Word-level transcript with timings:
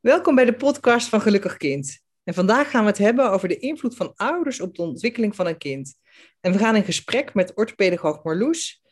Welkom 0.00 0.34
bij 0.34 0.44
de 0.44 0.54
podcast 0.54 1.08
van 1.08 1.20
Gelukkig 1.20 1.56
Kind. 1.56 2.00
En 2.24 2.34
vandaag 2.34 2.70
gaan 2.70 2.82
we 2.82 2.88
het 2.88 2.98
hebben 2.98 3.30
over 3.30 3.48
de 3.48 3.58
invloed 3.58 3.96
van 3.96 4.12
ouders 4.14 4.60
op 4.60 4.74
de 4.74 4.82
ontwikkeling 4.82 5.34
van 5.36 5.46
een 5.46 5.58
kind. 5.58 5.94
En 6.40 6.52
we 6.52 6.58
gaan 6.58 6.76
in 6.76 6.84
gesprek 6.84 7.34
met 7.34 7.54
orthopedagoog 7.54 8.24
Marloes 8.24 8.82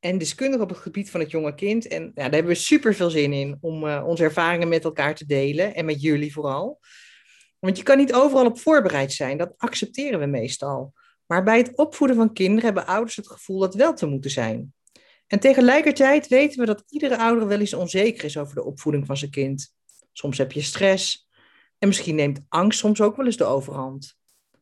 en 0.00 0.18
deskundige 0.18 0.62
op 0.62 0.68
het 0.68 0.78
gebied 0.78 1.10
van 1.10 1.20
het 1.20 1.30
jonge 1.30 1.54
kind. 1.54 1.86
En 1.86 2.02
ja, 2.02 2.10
daar 2.14 2.32
hebben 2.32 2.52
we 2.52 2.54
super 2.54 2.94
veel 2.94 3.10
zin 3.10 3.32
in 3.32 3.58
om 3.60 3.84
uh, 3.84 4.04
onze 4.06 4.22
ervaringen 4.22 4.68
met 4.68 4.84
elkaar 4.84 5.14
te 5.14 5.26
delen 5.26 5.74
en 5.74 5.84
met 5.84 6.02
jullie 6.02 6.32
vooral. 6.32 6.80
Want 7.58 7.76
je 7.76 7.82
kan 7.82 7.98
niet 7.98 8.14
overal 8.14 8.46
op 8.46 8.58
voorbereid 8.58 9.12
zijn, 9.12 9.38
dat 9.38 9.54
accepteren 9.56 10.20
we 10.20 10.26
meestal. 10.26 10.92
Maar 11.26 11.42
bij 11.42 11.58
het 11.58 11.76
opvoeden 11.76 12.16
van 12.16 12.32
kinderen 12.32 12.64
hebben 12.64 12.86
ouders 12.86 13.16
het 13.16 13.28
gevoel 13.28 13.58
dat 13.58 13.74
wel 13.74 13.94
te 13.94 14.06
moeten 14.06 14.30
zijn. 14.30 14.74
En 15.26 15.40
tegelijkertijd 15.40 16.28
weten 16.28 16.60
we 16.60 16.66
dat 16.66 16.84
iedere 16.88 17.18
ouder 17.18 17.46
wel 17.46 17.60
eens 17.60 17.74
onzeker 17.74 18.24
is 18.24 18.38
over 18.38 18.54
de 18.54 18.64
opvoeding 18.64 19.06
van 19.06 19.16
zijn 19.16 19.30
kind. 19.30 19.74
Soms 20.12 20.38
heb 20.38 20.52
je 20.52 20.62
stress 20.62 21.28
en 21.78 21.88
misschien 21.88 22.14
neemt 22.14 22.40
angst 22.48 22.78
soms 22.78 23.00
ook 23.00 23.16
wel 23.16 23.26
eens 23.26 23.36
de 23.36 23.44
overhand. 23.44 24.16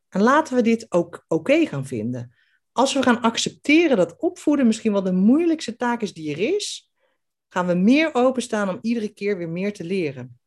En 0.08 0.22
laten 0.22 0.56
we 0.56 0.62
dit 0.62 0.86
ook 0.88 1.24
oké 1.28 1.66
gaan 1.66 1.86
vinden. 1.86 2.34
Als 2.72 2.94
we 2.94 3.02
gaan 3.02 3.20
accepteren 3.20 3.96
dat 3.96 4.16
opvoeden 4.18 4.66
misschien 4.66 4.92
wel 4.92 5.02
de 5.02 5.12
moeilijkste 5.12 5.76
taak 5.76 6.02
is 6.02 6.12
die 6.12 6.32
er 6.32 6.54
is, 6.54 6.92
gaan 7.48 7.66
we 7.66 7.74
meer 7.74 8.14
openstaan 8.14 8.68
om 8.68 8.78
iedere 8.80 9.08
keer 9.08 9.36
weer 9.36 9.48
meer 9.48 9.72
te 9.72 9.84
leren. 9.84 10.38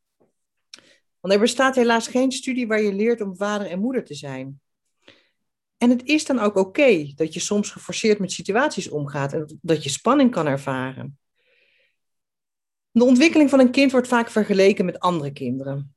Want 1.20 1.34
er 1.34 1.40
bestaat 1.40 1.76
helaas 1.76 2.08
geen 2.08 2.32
studie 2.32 2.68
waar 2.68 2.82
je 2.82 2.94
leert 2.94 3.22
om 3.22 3.38
vader 3.38 3.68
en 3.68 3.80
moeder 3.80 4.04
te 4.04 4.14
zijn. 4.14 4.62
En 5.78 5.90
het 5.90 6.04
is 6.04 6.26
dan 6.26 6.40
ook 6.40 6.56
oké 6.56 7.12
dat 7.16 7.34
je 7.34 7.40
soms 7.40 7.72
geforceerd 7.72 8.20
met 8.20 8.32
situaties 8.32 8.90
omgaat 8.90 9.34
en 9.34 9.60
dat 9.62 9.84
je 9.84 9.90
spanning 9.90 10.32
kan 10.32 10.48
ervaren. 10.48 11.18
De 12.94 13.04
ontwikkeling 13.04 13.50
van 13.50 13.60
een 13.60 13.72
kind 13.72 13.92
wordt 13.92 14.08
vaak 14.08 14.30
vergeleken 14.30 14.86
met 14.86 15.00
andere 15.00 15.32
kinderen. 15.32 15.96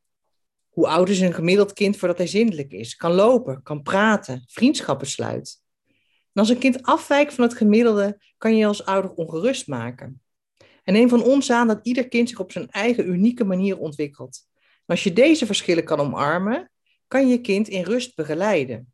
Hoe 0.69 0.89
oud 0.89 1.09
is 1.09 1.21
een 1.21 1.35
gemiddeld 1.35 1.73
kind 1.73 1.97
voordat 1.97 2.19
hij 2.19 2.27
zindelijk 2.27 2.73
is, 2.73 2.97
kan 2.97 3.13
lopen, 3.13 3.63
kan 3.63 3.83
praten, 3.83 4.45
vriendschappen 4.47 5.07
sluit. 5.07 5.63
En 5.87 6.43
als 6.43 6.49
een 6.49 6.59
kind 6.59 6.83
afwijkt 6.83 7.35
van 7.35 7.45
het 7.45 7.57
gemiddelde, 7.57 8.21
kan 8.39 8.57
je 8.57 8.67
als 8.67 8.85
ouder 8.85 9.13
ongerust 9.13 9.67
maken. 9.67 10.23
En 10.83 10.93
neem 10.93 11.09
van 11.09 11.23
ons 11.23 11.51
aan 11.51 11.67
dat 11.67 11.87
ieder 11.87 12.09
kind 12.09 12.29
zich 12.29 12.41
op 12.41 12.53
zijn 12.53 12.71
eigen 12.71 13.09
unieke 13.09 13.45
manier 13.45 13.79
ontwikkelt. 13.79 14.49
als 14.87 15.05
je 15.05 15.13
deze 15.13 15.47
verschillen 15.47 15.85
kan 15.85 16.01
omarmen, 16.01 16.71
kan 17.09 17.29
je 17.29 17.41
kind 17.41 17.69
in 17.69 17.83
rust 17.83 18.15
begeleiden. 18.15 18.93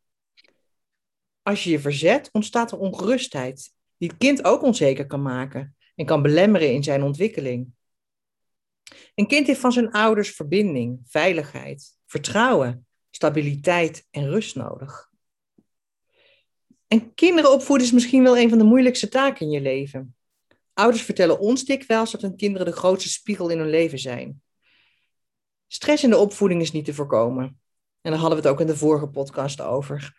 Als 1.42 1.64
je 1.64 1.70
je 1.70 1.80
verzet, 1.80 2.28
ontstaat 2.32 2.72
er 2.72 2.78
ongerustheid, 2.78 3.72
die 3.96 4.08
het 4.08 4.18
kind 4.18 4.44
ook 4.44 4.62
onzeker 4.62 5.06
kan 5.06 5.22
maken 5.22 5.76
en 5.94 6.06
kan 6.06 6.22
belemmeren 6.22 6.72
in 6.72 6.82
zijn 6.82 7.02
ontwikkeling. 7.02 7.72
Een 9.14 9.26
kind 9.26 9.46
heeft 9.46 9.60
van 9.60 9.72
zijn 9.72 9.90
ouders 9.90 10.30
verbinding, 10.30 11.00
veiligheid, 11.04 11.96
vertrouwen, 12.06 12.86
stabiliteit 13.10 14.06
en 14.10 14.30
rust 14.30 14.56
nodig. 14.56 15.10
En 16.86 17.14
kinderen 17.14 17.52
opvoeden 17.52 17.86
is 17.86 17.92
misschien 17.92 18.22
wel 18.22 18.38
een 18.38 18.48
van 18.48 18.58
de 18.58 18.64
moeilijkste 18.64 19.08
taken 19.08 19.46
in 19.46 19.52
je 19.52 19.60
leven. 19.60 20.16
Ouders 20.72 21.02
vertellen 21.02 21.38
ons 21.38 21.64
dikwijls 21.64 22.10
dat 22.10 22.22
hun 22.22 22.36
kinderen 22.36 22.66
de 22.66 22.72
grootste 22.72 23.08
spiegel 23.08 23.48
in 23.48 23.58
hun 23.58 23.70
leven 23.70 23.98
zijn. 23.98 24.42
Stress 25.66 26.04
in 26.04 26.10
de 26.10 26.16
opvoeding 26.16 26.60
is 26.60 26.72
niet 26.72 26.84
te 26.84 26.94
voorkomen. 26.94 27.60
En 28.00 28.10
daar 28.10 28.20
hadden 28.20 28.38
we 28.38 28.44
het 28.44 28.52
ook 28.52 28.60
in 28.60 28.66
de 28.66 28.76
vorige 28.76 29.08
podcast 29.08 29.60
over. 29.60 30.16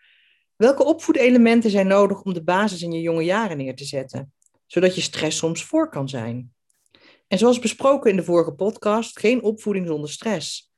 Welke 0.55 0.83
opvoedelementen 0.83 1.69
zijn 1.69 1.87
nodig 1.87 2.21
om 2.21 2.33
de 2.33 2.43
basis 2.43 2.81
in 2.81 2.91
je 2.91 3.01
jonge 3.01 3.23
jaren 3.23 3.57
neer 3.57 3.75
te 3.75 3.85
zetten, 3.85 4.33
zodat 4.65 4.95
je 4.95 5.01
stress 5.01 5.37
soms 5.37 5.63
voor 5.63 5.89
kan 5.89 6.09
zijn? 6.09 6.52
En 7.27 7.37
zoals 7.37 7.59
besproken 7.59 8.09
in 8.09 8.15
de 8.15 8.23
vorige 8.23 8.51
podcast, 8.51 9.19
geen 9.19 9.41
opvoeding 9.41 9.87
zonder 9.87 10.09
stress. 10.09 10.71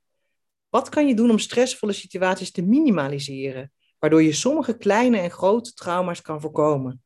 Wat 0.70 0.90
kan 0.90 1.08
je 1.08 1.16
doen 1.16 1.30
om 1.30 1.40
stressvolle 1.40 1.94
situaties 1.94 2.52
te 2.52 2.62
minimaliseren, 2.62 3.72
waardoor 4.00 4.24
je 4.24 4.34
sommige 4.34 4.78
kleine 4.78 5.18
en 5.18 5.32
grote 5.32 5.74
trauma's 5.74 6.22
kan 6.22 6.42
voorkomen? 6.42 7.04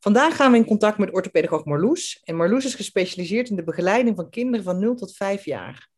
Vandaag 0.00 0.36
gaan 0.36 0.52
we 0.52 0.56
in 0.56 0.64
contact 0.64 0.98
met 0.98 1.12
orthopedagoog 1.12 1.64
Marloes. 1.64 2.20
En 2.24 2.36
Marloes 2.36 2.64
is 2.64 2.74
gespecialiseerd 2.74 3.48
in 3.48 3.56
de 3.56 3.64
begeleiding 3.64 4.16
van 4.16 4.30
kinderen 4.30 4.64
van 4.64 4.78
0 4.78 4.94
tot 4.94 5.16
5 5.16 5.44
jaar. 5.44 5.88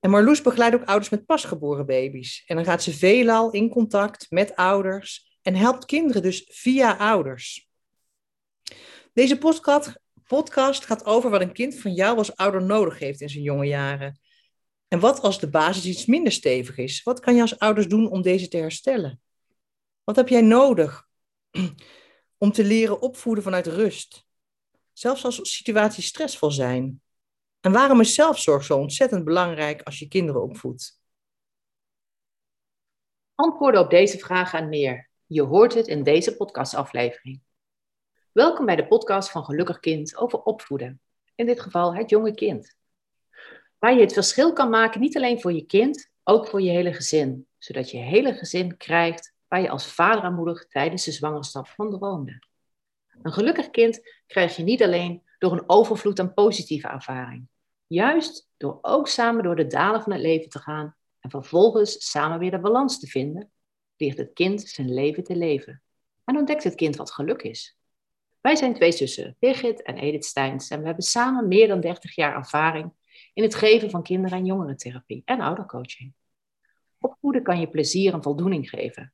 En 0.00 0.10
Marloes 0.10 0.42
begeleidt 0.42 0.74
ook 0.74 0.84
ouders 0.84 1.10
met 1.10 1.26
pasgeboren 1.26 1.86
baby's. 1.86 2.42
En 2.46 2.56
dan 2.56 2.64
gaat 2.64 2.82
ze 2.82 2.92
veelal 2.92 3.50
in 3.50 3.68
contact 3.68 4.26
met 4.30 4.56
ouders 4.56 5.38
en 5.42 5.54
helpt 5.54 5.84
kinderen 5.84 6.22
dus 6.22 6.44
via 6.48 6.96
ouders. 6.96 7.68
Deze 9.12 9.38
podcast, 9.38 10.00
podcast 10.26 10.84
gaat 10.84 11.04
over 11.04 11.30
wat 11.30 11.40
een 11.40 11.52
kind 11.52 11.80
van 11.80 11.92
jou 11.92 12.18
als 12.18 12.36
ouder 12.36 12.62
nodig 12.62 12.98
heeft 12.98 13.20
in 13.20 13.28
zijn 13.28 13.42
jonge 13.42 13.66
jaren. 13.66 14.20
En 14.88 15.00
wat 15.00 15.20
als 15.20 15.40
de 15.40 15.50
basis 15.50 15.84
iets 15.84 16.06
minder 16.06 16.32
stevig 16.32 16.76
is? 16.76 17.02
Wat 17.02 17.20
kan 17.20 17.34
je 17.34 17.40
als 17.40 17.58
ouders 17.58 17.88
doen 17.88 18.10
om 18.10 18.22
deze 18.22 18.48
te 18.48 18.56
herstellen? 18.56 19.20
Wat 20.04 20.16
heb 20.16 20.28
jij 20.28 20.40
nodig 20.40 21.08
om 22.38 22.52
te 22.52 22.64
leren 22.64 23.00
opvoeden 23.00 23.44
vanuit 23.44 23.66
rust? 23.66 24.26
Zelfs 24.92 25.24
als 25.24 25.54
situaties 25.54 26.06
stressvol 26.06 26.50
zijn. 26.50 27.00
En 27.60 27.72
waarom 27.72 28.00
is 28.00 28.14
zelfzorg 28.14 28.64
zo 28.64 28.78
ontzettend 28.78 29.24
belangrijk 29.24 29.82
als 29.82 29.98
je 29.98 30.08
kinderen 30.08 30.42
opvoedt? 30.42 31.00
Antwoorden 33.34 33.80
op 33.80 33.90
deze 33.90 34.18
vragen 34.18 34.58
en 34.58 34.68
meer. 34.68 35.10
Je 35.26 35.42
hoort 35.42 35.74
het 35.74 35.86
in 35.86 36.02
deze 36.02 36.36
podcastaflevering. 36.36 37.40
Welkom 38.36 38.66
bij 38.66 38.76
de 38.76 38.86
podcast 38.86 39.30
van 39.30 39.44
Gelukkig 39.44 39.80
Kind 39.80 40.16
over 40.16 40.42
opvoeden. 40.42 41.00
In 41.34 41.46
dit 41.46 41.60
geval 41.60 41.94
het 41.94 42.10
jonge 42.10 42.34
kind. 42.34 42.76
Waar 43.78 43.94
je 43.94 44.00
het 44.00 44.12
verschil 44.12 44.52
kan 44.52 44.70
maken, 44.70 45.00
niet 45.00 45.16
alleen 45.16 45.40
voor 45.40 45.52
je 45.52 45.66
kind, 45.66 46.10
ook 46.24 46.46
voor 46.46 46.60
je 46.60 46.70
hele 46.70 46.92
gezin. 46.92 47.46
Zodat 47.58 47.90
je 47.90 47.98
hele 47.98 48.34
gezin 48.34 48.76
krijgt 48.76 49.34
waar 49.48 49.60
je 49.60 49.68
als 49.68 49.86
vader 49.86 50.24
en 50.24 50.34
moeder 50.34 50.66
tijdens 50.68 51.04
de 51.04 51.12
zwangerschap 51.12 51.68
van 51.68 51.90
droomde. 51.90 52.42
Een 53.22 53.32
gelukkig 53.32 53.70
kind 53.70 54.00
krijg 54.26 54.56
je 54.56 54.62
niet 54.62 54.82
alleen 54.82 55.22
door 55.38 55.52
een 55.52 55.68
overvloed 55.68 56.20
aan 56.20 56.34
positieve 56.34 56.88
ervaring. 56.88 57.48
Juist 57.86 58.48
door 58.56 58.78
ook 58.82 59.08
samen 59.08 59.42
door 59.42 59.56
de 59.56 59.66
dalen 59.66 60.02
van 60.02 60.12
het 60.12 60.20
leven 60.20 60.48
te 60.48 60.58
gaan 60.58 60.96
en 61.20 61.30
vervolgens 61.30 62.10
samen 62.10 62.38
weer 62.38 62.50
de 62.50 62.60
balans 62.60 63.00
te 63.00 63.06
vinden, 63.06 63.50
leert 63.96 64.18
het 64.18 64.32
kind 64.32 64.60
zijn 64.60 64.94
leven 64.94 65.24
te 65.24 65.36
leven. 65.36 65.82
En 66.24 66.36
ontdekt 66.36 66.64
het 66.64 66.74
kind 66.74 66.96
wat 66.96 67.12
geluk 67.12 67.42
is. 67.42 67.75
Wij 68.46 68.56
zijn 68.56 68.74
twee 68.74 68.92
zussen, 68.92 69.36
Birgit 69.38 69.82
en 69.82 69.96
Edith 69.96 70.24
Steins, 70.24 70.68
en 70.68 70.80
we 70.80 70.86
hebben 70.86 71.04
samen 71.04 71.48
meer 71.48 71.68
dan 71.68 71.80
30 71.80 72.14
jaar 72.14 72.34
ervaring 72.34 72.92
in 73.34 73.42
het 73.42 73.54
geven 73.54 73.90
van 73.90 74.02
kinder- 74.02 74.32
en 74.32 74.44
jongerentherapie 74.44 75.22
en 75.24 75.40
oudercoaching. 75.40 76.12
Opvoeden 76.98 77.42
kan 77.42 77.60
je 77.60 77.68
plezier 77.68 78.12
en 78.12 78.22
voldoening 78.22 78.68
geven. 78.68 79.12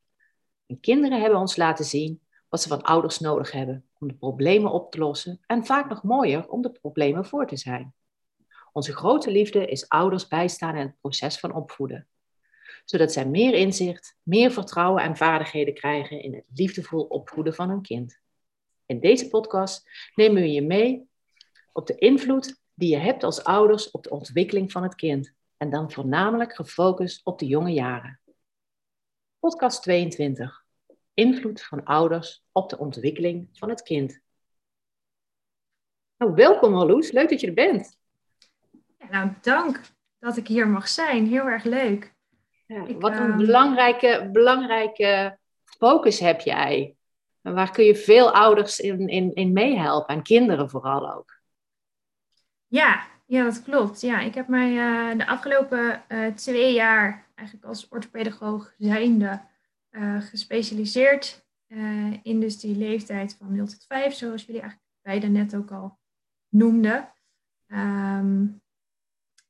En 0.66 0.80
kinderen 0.80 1.20
hebben 1.20 1.38
ons 1.38 1.56
laten 1.56 1.84
zien 1.84 2.20
wat 2.48 2.62
ze 2.62 2.68
van 2.68 2.82
ouders 2.82 3.18
nodig 3.18 3.52
hebben 3.52 3.88
om 3.98 4.08
de 4.08 4.14
problemen 4.14 4.72
op 4.72 4.90
te 4.90 4.98
lossen 4.98 5.40
en 5.46 5.66
vaak 5.66 5.88
nog 5.88 6.02
mooier 6.02 6.48
om 6.48 6.62
de 6.62 6.72
problemen 6.72 7.26
voor 7.26 7.46
te 7.46 7.56
zijn. 7.56 7.94
Onze 8.72 8.92
grote 8.92 9.30
liefde 9.30 9.66
is 9.66 9.88
ouders 9.88 10.28
bijstaan 10.28 10.76
in 10.76 10.86
het 10.86 11.00
proces 11.00 11.38
van 11.38 11.54
opvoeden, 11.54 12.08
zodat 12.84 13.12
zij 13.12 13.26
meer 13.26 13.54
inzicht, 13.54 14.16
meer 14.22 14.50
vertrouwen 14.50 15.02
en 15.02 15.16
vaardigheden 15.16 15.74
krijgen 15.74 16.22
in 16.22 16.34
het 16.34 16.44
liefdevol 16.54 17.02
opvoeden 17.02 17.54
van 17.54 17.68
hun 17.68 17.82
kind. 17.82 18.21
In 18.92 19.00
deze 19.00 19.28
podcast 19.28 19.88
nemen 20.14 20.42
we 20.42 20.52
je 20.52 20.62
mee 20.62 21.08
op 21.72 21.86
de 21.86 21.94
invloed 21.94 22.62
die 22.74 22.88
je 22.90 22.96
hebt 22.96 23.22
als 23.22 23.44
ouders 23.44 23.90
op 23.90 24.02
de 24.02 24.10
ontwikkeling 24.10 24.72
van 24.72 24.82
het 24.82 24.94
kind 24.94 25.32
en 25.56 25.70
dan 25.70 25.92
voornamelijk 25.92 26.54
gefocust 26.54 27.24
op 27.24 27.38
de 27.38 27.46
jonge 27.46 27.72
jaren. 27.72 28.20
Podcast 29.38 29.82
22. 29.82 30.64
Invloed 31.14 31.62
van 31.62 31.84
ouders 31.84 32.44
op 32.52 32.68
de 32.68 32.78
ontwikkeling 32.78 33.48
van 33.52 33.68
het 33.68 33.82
kind. 33.82 34.20
Nou, 36.16 36.34
welkom 36.34 36.72
Marloes, 36.72 37.10
leuk 37.10 37.28
dat 37.28 37.40
je 37.40 37.46
er 37.46 37.54
bent. 37.54 37.98
Nou, 39.10 39.32
dank 39.40 39.80
dat 40.18 40.36
ik 40.36 40.46
hier 40.46 40.68
mag 40.68 40.88
zijn. 40.88 41.26
Heel 41.26 41.46
erg 41.46 41.64
leuk. 41.64 42.14
Ja, 42.66 42.94
wat 42.94 43.12
een 43.12 43.30
ehm, 43.30 43.36
belangrijke, 43.36 44.28
belangrijke 44.32 45.38
focus 45.64 46.18
heb 46.18 46.40
jij. 46.40 46.96
En 47.42 47.54
waar 47.54 47.70
kun 47.70 47.84
je 47.84 47.96
veel 47.96 48.32
ouders 48.34 48.80
in, 48.80 49.08
in, 49.08 49.34
in 49.34 49.52
meehelpen 49.52 50.14
en 50.14 50.22
kinderen 50.22 50.70
vooral 50.70 51.14
ook? 51.14 51.40
Ja, 52.66 53.06
ja, 53.26 53.44
dat 53.44 53.62
klopt. 53.62 54.00
Ja, 54.00 54.20
ik 54.20 54.34
heb 54.34 54.48
mij 54.48 54.70
uh, 54.70 55.18
de 55.18 55.26
afgelopen 55.26 56.02
uh, 56.08 56.26
twee 56.26 56.72
jaar 56.72 57.30
eigenlijk 57.34 57.68
als 57.68 57.88
orthopedagoog 57.88 58.74
zijnde 58.78 59.40
uh, 59.90 60.20
gespecialiseerd 60.20 61.40
in 62.22 62.40
dus 62.40 62.60
die 62.60 62.76
leeftijd 62.76 63.36
van 63.38 63.54
0 63.54 63.66
tot 63.66 63.84
5, 63.88 64.14
zoals 64.14 64.44
jullie 64.44 64.60
eigenlijk 64.60 64.90
beide 65.02 65.26
net 65.26 65.56
ook 65.56 65.70
al 65.70 65.98
noemden. 66.48 67.12
Um, 67.68 68.62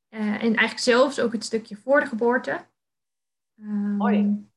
uh, 0.09 0.19
en 0.19 0.39
eigenlijk 0.39 0.79
zelfs 0.79 1.19
ook 1.19 1.31
het 1.31 1.43
stukje 1.43 1.75
voor 1.75 1.99
de 1.99 2.05
geboorte. 2.05 2.65
Um, 3.59 3.95
Mooi. 3.95 4.51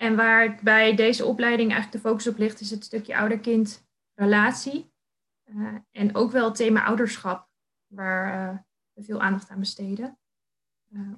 En 0.00 0.16
waar 0.16 0.58
bij 0.62 0.94
deze 0.94 1.24
opleiding 1.24 1.70
eigenlijk 1.70 2.02
de 2.02 2.08
focus 2.08 2.26
op 2.26 2.38
ligt, 2.38 2.60
is 2.60 2.70
het 2.70 2.84
stukje 2.84 3.16
ouder-kind 3.16 3.86
relatie. 4.14 4.92
Uh, 5.44 5.74
en 5.90 6.14
ook 6.14 6.32
wel 6.32 6.44
het 6.44 6.54
thema 6.54 6.84
ouderschap, 6.84 7.48
waar 7.86 8.52
uh, 8.52 8.58
we 8.92 9.02
veel 9.02 9.20
aandacht 9.20 9.48
aan 9.48 9.58
besteden. 9.58 10.18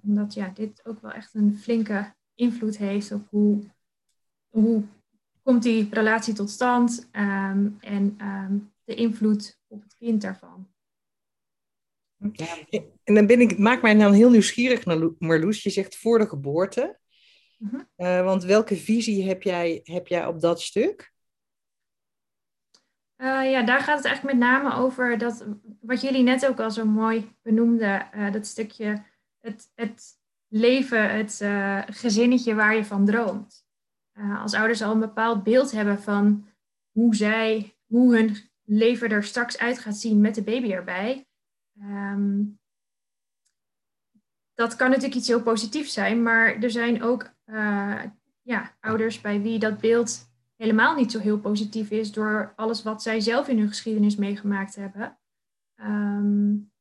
omdat 0.03 0.35
ja, 0.35 0.49
dit 0.49 0.87
ook 0.87 1.01
wel 1.01 1.11
echt 1.11 1.35
een 1.35 1.59
flinke 1.59 2.15
invloed 2.35 2.77
heeft 2.77 3.13
op 3.13 3.29
hoe, 3.29 3.63
hoe 4.49 4.85
komt 5.43 5.63
die 5.63 5.89
relatie 5.91 6.35
tot 6.35 6.51
stand 6.51 7.09
um, 7.13 7.77
en 7.81 8.17
um, 8.21 8.73
de 8.85 8.95
invloed 8.95 9.61
op 9.67 9.83
het 9.83 9.95
kind 9.95 10.23
daarvan. 10.23 10.69
En 13.05 13.15
dan 13.15 13.27
ben 13.27 13.41
ik, 13.41 13.59
maak 13.59 13.83
mij 13.83 13.95
dan 13.95 14.13
heel 14.13 14.31
nieuwsgierig 14.31 14.85
Marloes. 15.19 15.63
Je 15.63 15.71
zegt 15.71 15.97
voor 15.97 16.19
de 16.19 16.29
geboorte. 16.29 16.99
-huh. 17.69 17.81
uh, 17.97 18.25
want 18.25 18.45
welke 18.45 18.77
visie 18.77 19.29
heb 19.29 19.43
jij, 19.43 19.81
heb 19.83 20.07
jij 20.07 20.27
op 20.27 20.41
dat 20.41 20.61
stuk? 20.61 21.13
Uh, 23.17 23.51
ja, 23.51 23.63
daar 23.63 23.81
gaat 23.81 23.97
het 23.97 24.07
eigenlijk 24.07 24.39
met 24.39 24.49
name 24.49 24.75
over 24.75 25.19
dat, 25.19 25.47
wat 25.81 26.01
jullie 26.01 26.23
net 26.23 26.47
ook 26.47 26.61
al 26.61 26.71
zo 26.71 26.85
mooi 26.85 27.37
benoemden, 27.43 28.09
uh, 28.15 28.33
dat 28.33 28.47
stukje 28.47 29.05
het, 29.41 29.73
het 29.75 30.19
leven, 30.49 31.11
het 31.11 31.43
gezinnetje 31.97 32.55
waar 32.55 32.75
je 32.75 32.85
van 32.85 33.05
droomt. 33.05 33.67
als 34.39 34.55
ouders 34.55 34.83
al 34.83 34.93
een 34.93 35.01
bepaald 35.01 35.43
beeld 35.43 35.71
hebben 35.71 36.03
van 36.03 36.49
hoe 36.91 37.15
zij, 37.15 37.77
hoe 37.87 38.17
hun 38.17 38.37
leven 38.65 39.11
er 39.11 39.25
straks 39.25 39.59
uit 39.59 39.79
gaat 39.79 39.97
zien 39.97 40.21
met 40.21 40.35
de 40.35 40.43
baby 40.43 40.73
erbij. 40.73 41.27
Um, 41.83 42.60
dat 44.61 44.77
kan 44.77 44.89
natuurlijk 44.89 45.17
iets 45.17 45.29
heel 45.29 45.43
positiefs 45.43 45.93
zijn, 45.93 46.23
maar 46.23 46.63
er 46.63 46.71
zijn 46.71 47.03
ook 47.03 47.33
ja, 48.43 48.77
ouders 48.81 49.21
bij 49.21 49.41
wie 49.41 49.59
dat 49.59 49.79
beeld 49.79 50.29
helemaal 50.57 50.95
niet 50.95 51.13
zo 51.13 51.19
heel 51.19 51.39
positief 51.39 51.91
is 51.91 52.13
door 52.13 52.53
alles 52.57 52.83
wat 52.83 53.03
zij 53.03 53.21
zelf 53.21 53.49
in 53.49 53.59
hun 53.59 53.69
geschiedenis 53.69 54.17
meegemaakt 54.17 54.75
hebben. 54.75 55.19
Um, 55.77 56.73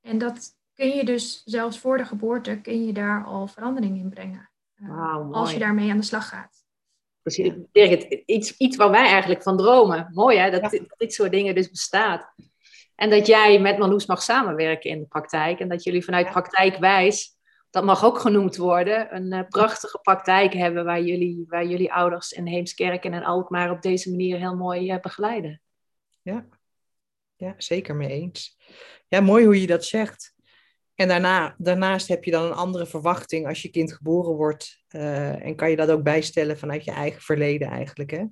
en 0.00 0.18
dat 0.18 0.56
kun 0.74 0.88
je 0.88 1.04
dus 1.04 1.42
zelfs 1.44 1.78
voor 1.78 1.96
de 1.96 2.04
geboorte, 2.04 2.60
kun 2.60 2.86
je 2.86 2.92
daar 2.92 3.24
al 3.24 3.46
verandering 3.46 3.98
in 3.98 4.08
brengen. 4.08 4.50
Uh, 4.74 5.14
wow, 5.14 5.34
als 5.34 5.52
je 5.52 5.58
daarmee 5.58 5.90
aan 5.90 5.96
de 5.96 6.02
slag 6.02 6.28
gaat. 6.28 6.64
Precies, 7.22 7.52
Birgit, 7.72 8.22
iets, 8.26 8.56
iets 8.56 8.76
waar 8.76 8.90
wij 8.90 9.06
eigenlijk 9.06 9.42
van 9.42 9.56
dromen. 9.56 10.10
Mooi 10.12 10.38
hè, 10.38 10.50
dat, 10.50 10.60
ja. 10.60 10.68
dit, 10.68 10.88
dat 10.88 10.98
dit 10.98 11.12
soort 11.12 11.30
dingen 11.30 11.54
dus 11.54 11.70
bestaat. 11.70 12.34
En 12.96 13.10
dat 13.10 13.26
jij 13.26 13.60
met 13.60 13.78
Marloes 13.78 14.06
mag 14.06 14.22
samenwerken 14.22 14.90
in 14.90 14.98
de 14.98 15.06
praktijk. 15.06 15.60
En 15.60 15.68
dat 15.68 15.82
jullie 15.82 16.04
vanuit 16.04 16.30
praktijkwijs 16.30 17.36
dat 17.76 17.84
mag 17.84 18.04
ook 18.04 18.18
genoemd 18.18 18.56
worden, 18.56 19.14
een 19.14 19.32
uh, 19.32 19.48
prachtige 19.48 19.98
praktijk 19.98 20.52
hebben 20.52 20.84
waar 20.84 21.02
jullie, 21.02 21.44
waar 21.48 21.66
jullie 21.66 21.92
ouders 21.92 22.32
in 22.32 22.46
Heemskerk 22.46 23.04
en 23.04 23.24
Alkmaar 23.24 23.70
op 23.70 23.82
deze 23.82 24.10
manier 24.10 24.38
heel 24.38 24.56
mooi 24.56 24.92
uh, 24.92 25.00
begeleiden. 25.00 25.60
Ja. 26.22 26.46
ja, 27.36 27.54
zeker 27.56 27.96
mee 27.96 28.08
eens. 28.08 28.56
Ja, 29.08 29.20
mooi 29.20 29.44
hoe 29.44 29.60
je 29.60 29.66
dat 29.66 29.84
zegt. 29.84 30.34
En 30.94 31.08
daarna, 31.08 31.54
daarnaast 31.58 32.08
heb 32.08 32.24
je 32.24 32.30
dan 32.30 32.44
een 32.44 32.52
andere 32.52 32.86
verwachting 32.86 33.46
als 33.46 33.62
je 33.62 33.70
kind 33.70 33.92
geboren 33.92 34.34
wordt. 34.34 34.84
Uh, 34.90 35.44
en 35.44 35.56
kan 35.56 35.70
je 35.70 35.76
dat 35.76 35.90
ook 35.90 36.02
bijstellen 36.02 36.58
vanuit 36.58 36.84
je 36.84 36.90
eigen 36.90 37.22
verleden 37.22 37.68
eigenlijk, 37.68 38.10
hè? 38.10 38.24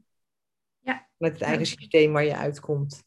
Ja. 0.80 1.08
Vanuit 1.18 1.38
het 1.38 1.48
eigen 1.48 1.66
systeem 1.66 2.12
waar 2.12 2.24
je 2.24 2.36
uitkomt. 2.36 3.04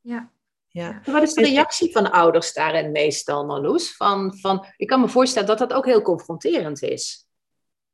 Ja. 0.00 0.32
Ja. 0.78 1.00
Wat 1.04 1.22
is 1.22 1.34
de 1.34 1.42
reactie 1.42 1.92
van 1.92 2.04
de 2.04 2.12
ouders 2.12 2.52
daarin 2.52 2.92
meestal, 2.92 3.46
Marloes? 3.46 3.96
Van, 3.96 4.36
van, 4.36 4.66
ik 4.76 4.86
kan 4.86 5.00
me 5.00 5.08
voorstellen 5.08 5.48
dat 5.48 5.58
dat 5.58 5.72
ook 5.72 5.84
heel 5.84 6.02
confronterend 6.02 6.82
is. 6.82 7.28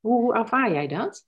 Hoe, 0.01 0.21
hoe 0.21 0.35
ervaar 0.35 0.73
jij 0.73 0.87
dat? 0.87 1.27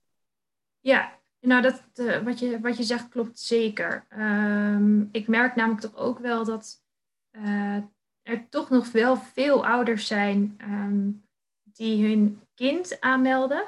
Ja, 0.79 1.19
nou, 1.39 1.61
dat, 1.61 1.83
uh, 1.95 2.23
wat, 2.23 2.39
je, 2.39 2.59
wat 2.59 2.77
je 2.77 2.83
zegt 2.83 3.09
klopt 3.09 3.39
zeker. 3.39 4.07
Um, 4.17 5.09
ik 5.11 5.27
merk 5.27 5.55
namelijk 5.55 5.81
toch 5.81 5.95
ook 5.95 6.19
wel 6.19 6.45
dat 6.45 6.83
uh, 7.31 7.77
er 8.21 8.49
toch 8.49 8.69
nog 8.69 8.91
wel 8.91 9.17
veel 9.17 9.65
ouders 9.65 10.07
zijn 10.07 10.57
um, 10.61 11.23
die 11.63 12.07
hun 12.07 12.41
kind 12.55 13.01
aanmelden. 13.01 13.63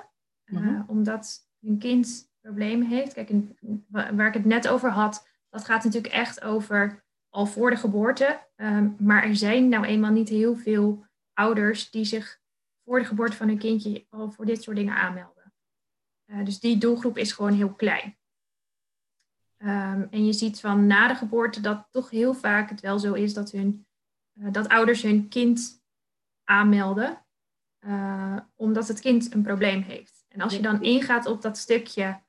Uh, 0.46 0.60
mm-hmm. 0.60 0.84
Omdat 0.88 1.48
hun 1.60 1.78
kind 1.78 2.32
problemen 2.42 2.88
heeft. 2.88 3.14
Kijk, 3.14 3.30
in, 3.30 3.58
waar 3.90 4.28
ik 4.28 4.34
het 4.34 4.46
net 4.46 4.68
over 4.68 4.90
had, 4.90 5.28
dat 5.50 5.66
gaat 5.66 5.84
natuurlijk 5.84 6.14
echt 6.14 6.42
over 6.42 7.08
al 7.30 7.46
voor 7.46 7.70
de 7.70 7.76
geboorte. 7.76 8.48
Um, 8.56 8.96
maar 9.00 9.24
er 9.24 9.36
zijn 9.36 9.70
nou 9.70 9.86
eenmaal 9.86 10.12
niet 10.12 10.30
heel 10.30 10.56
veel 10.56 11.06
ouders 11.34 11.92
die 11.92 12.06
zich 12.06 12.40
voor 12.84 13.00
de 13.00 13.06
geboorte 13.06 13.36
van 13.36 13.48
hun 13.48 13.58
kindje 13.58 14.06
al 14.10 14.32
voor 14.32 14.46
dit 14.46 14.64
soort 14.64 14.78
dingen 14.78 14.96
aanmelden. 14.96 15.54
Uh, 16.26 16.46
dus 16.46 16.60
die 16.60 16.78
doelgroep 16.78 17.18
is 17.18 17.32
gewoon 17.32 17.54
heel 17.54 17.74
klein. 17.74 18.18
Um, 19.58 20.08
en 20.10 20.26
je 20.26 20.34
ziet 20.34 20.60
van 20.60 20.88
na 20.88 21.08
de 21.08 21.16
geboorte 21.16 21.62
dat 21.62 21.88
toch 21.92 22.10
heel 22.10 22.34
vaak 22.34 22.70
het 22.70 22.80
wel 22.80 23.00
zo 23.00 23.14
is 23.14 23.34
dat, 23.34 23.52
hun, 23.52 23.88
uh, 24.34 24.52
dat 24.52 24.68
ouders 24.68 25.02
hun 25.02 25.28
kind 25.28 25.84
aanmelden, 26.44 27.26
uh, 27.80 28.40
omdat 28.56 28.88
het 28.88 29.00
kind 29.00 29.34
een 29.34 29.44
probleem 29.44 29.82
heeft. 29.82 30.26
En 30.28 30.42
als 30.42 30.56
je 30.56 30.62
dan 30.62 30.84
ingaat 30.84 31.26
op 31.26 31.42
dat 31.42 31.58
stukje 31.58 32.22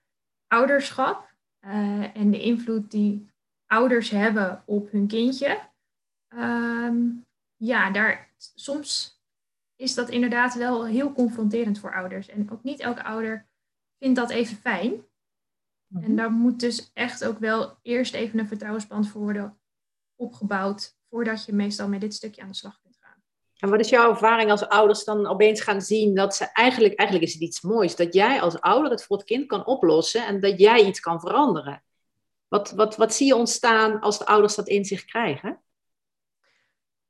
ouderschap 0.46 1.34
en 1.60 2.30
de 2.30 2.42
invloed 2.42 2.90
die 2.90 3.30
ouders 3.70 4.10
hebben 4.10 4.62
op 4.66 4.90
hun 4.90 5.06
kindje. 5.06 5.60
Um, 6.28 7.26
ja, 7.56 7.90
daar, 7.90 8.34
soms 8.54 9.20
is 9.76 9.94
dat 9.94 10.08
inderdaad 10.08 10.54
wel 10.54 10.86
heel 10.86 11.12
confronterend 11.12 11.78
voor 11.78 11.94
ouders. 11.94 12.28
En 12.28 12.50
ook 12.50 12.62
niet 12.62 12.80
elke 12.80 13.04
ouder 13.04 13.46
vindt 13.98 14.18
dat 14.18 14.30
even 14.30 14.56
fijn. 14.56 14.90
Mm-hmm. 14.90 16.08
En 16.08 16.16
daar 16.16 16.30
moet 16.30 16.60
dus 16.60 16.90
echt 16.94 17.24
ook 17.24 17.38
wel 17.38 17.78
eerst 17.82 18.14
even 18.14 18.38
een 18.38 18.48
vertrouwensband 18.48 19.08
voor 19.08 19.20
worden 19.20 19.58
opgebouwd, 20.16 20.96
voordat 21.08 21.44
je 21.44 21.52
meestal 21.52 21.88
met 21.88 22.00
dit 22.00 22.14
stukje 22.14 22.42
aan 22.42 22.48
de 22.48 22.54
slag 22.54 22.80
kunt 22.82 22.96
gaan. 23.00 23.22
En 23.58 23.70
wat 23.70 23.80
is 23.80 23.88
jouw 23.88 24.10
ervaring 24.10 24.50
als 24.50 24.68
ouders 24.68 25.04
dan 25.04 25.26
opeens 25.26 25.60
gaan 25.60 25.82
zien 25.82 26.14
dat 26.14 26.36
ze 26.36 26.52
eigenlijk, 26.52 26.94
eigenlijk 26.94 27.28
is 27.28 27.34
het 27.34 27.42
iets 27.42 27.60
moois, 27.60 27.96
dat 27.96 28.14
jij 28.14 28.40
als 28.40 28.60
ouder 28.60 28.90
het 28.90 29.04
voor 29.04 29.16
het 29.16 29.26
kind 29.26 29.46
kan 29.46 29.66
oplossen 29.66 30.26
en 30.26 30.40
dat 30.40 30.58
jij 30.58 30.84
iets 30.84 31.00
kan 31.00 31.20
veranderen? 31.20 31.82
Wat, 32.50 32.70
wat, 32.70 32.96
wat 32.96 33.14
zie 33.14 33.26
je 33.26 33.34
ontstaan 33.34 34.00
als 34.00 34.18
de 34.18 34.26
ouders 34.26 34.54
dat 34.54 34.68
in 34.68 34.84
zich 34.84 35.04
krijgen? 35.04 35.60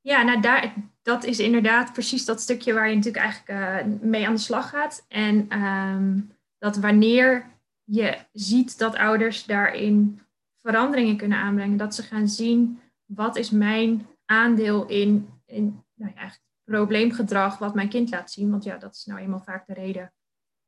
Ja, 0.00 0.22
nou 0.22 0.40
daar, 0.40 0.74
dat 1.02 1.24
is 1.24 1.38
inderdaad 1.38 1.92
precies 1.92 2.24
dat 2.24 2.40
stukje 2.40 2.72
waar 2.72 2.88
je 2.88 2.94
natuurlijk 2.96 3.24
eigenlijk 3.24 3.86
uh, 3.86 4.08
mee 4.08 4.26
aan 4.26 4.34
de 4.34 4.40
slag 4.40 4.68
gaat. 4.68 5.04
En 5.08 5.62
um, 5.62 6.36
dat 6.58 6.76
wanneer 6.76 7.58
je 7.84 8.18
ziet 8.32 8.78
dat 8.78 8.96
ouders 8.96 9.44
daarin 9.44 10.20
veranderingen 10.56 11.16
kunnen 11.16 11.38
aanbrengen, 11.38 11.76
dat 11.76 11.94
ze 11.94 12.02
gaan 12.02 12.28
zien 12.28 12.80
wat 13.04 13.36
is 13.36 13.50
mijn 13.50 14.06
aandeel 14.24 14.86
in, 14.86 15.28
in 15.46 15.84
nou 15.94 16.12
ja, 16.14 16.32
probleemgedrag 16.64 17.58
wat 17.58 17.74
mijn 17.74 17.88
kind 17.88 18.10
laat 18.10 18.30
zien. 18.30 18.50
Want 18.50 18.64
ja, 18.64 18.76
dat 18.76 18.94
is 18.94 19.04
nou 19.04 19.20
eenmaal 19.20 19.42
vaak 19.42 19.66
de 19.66 19.74
reden 19.74 20.12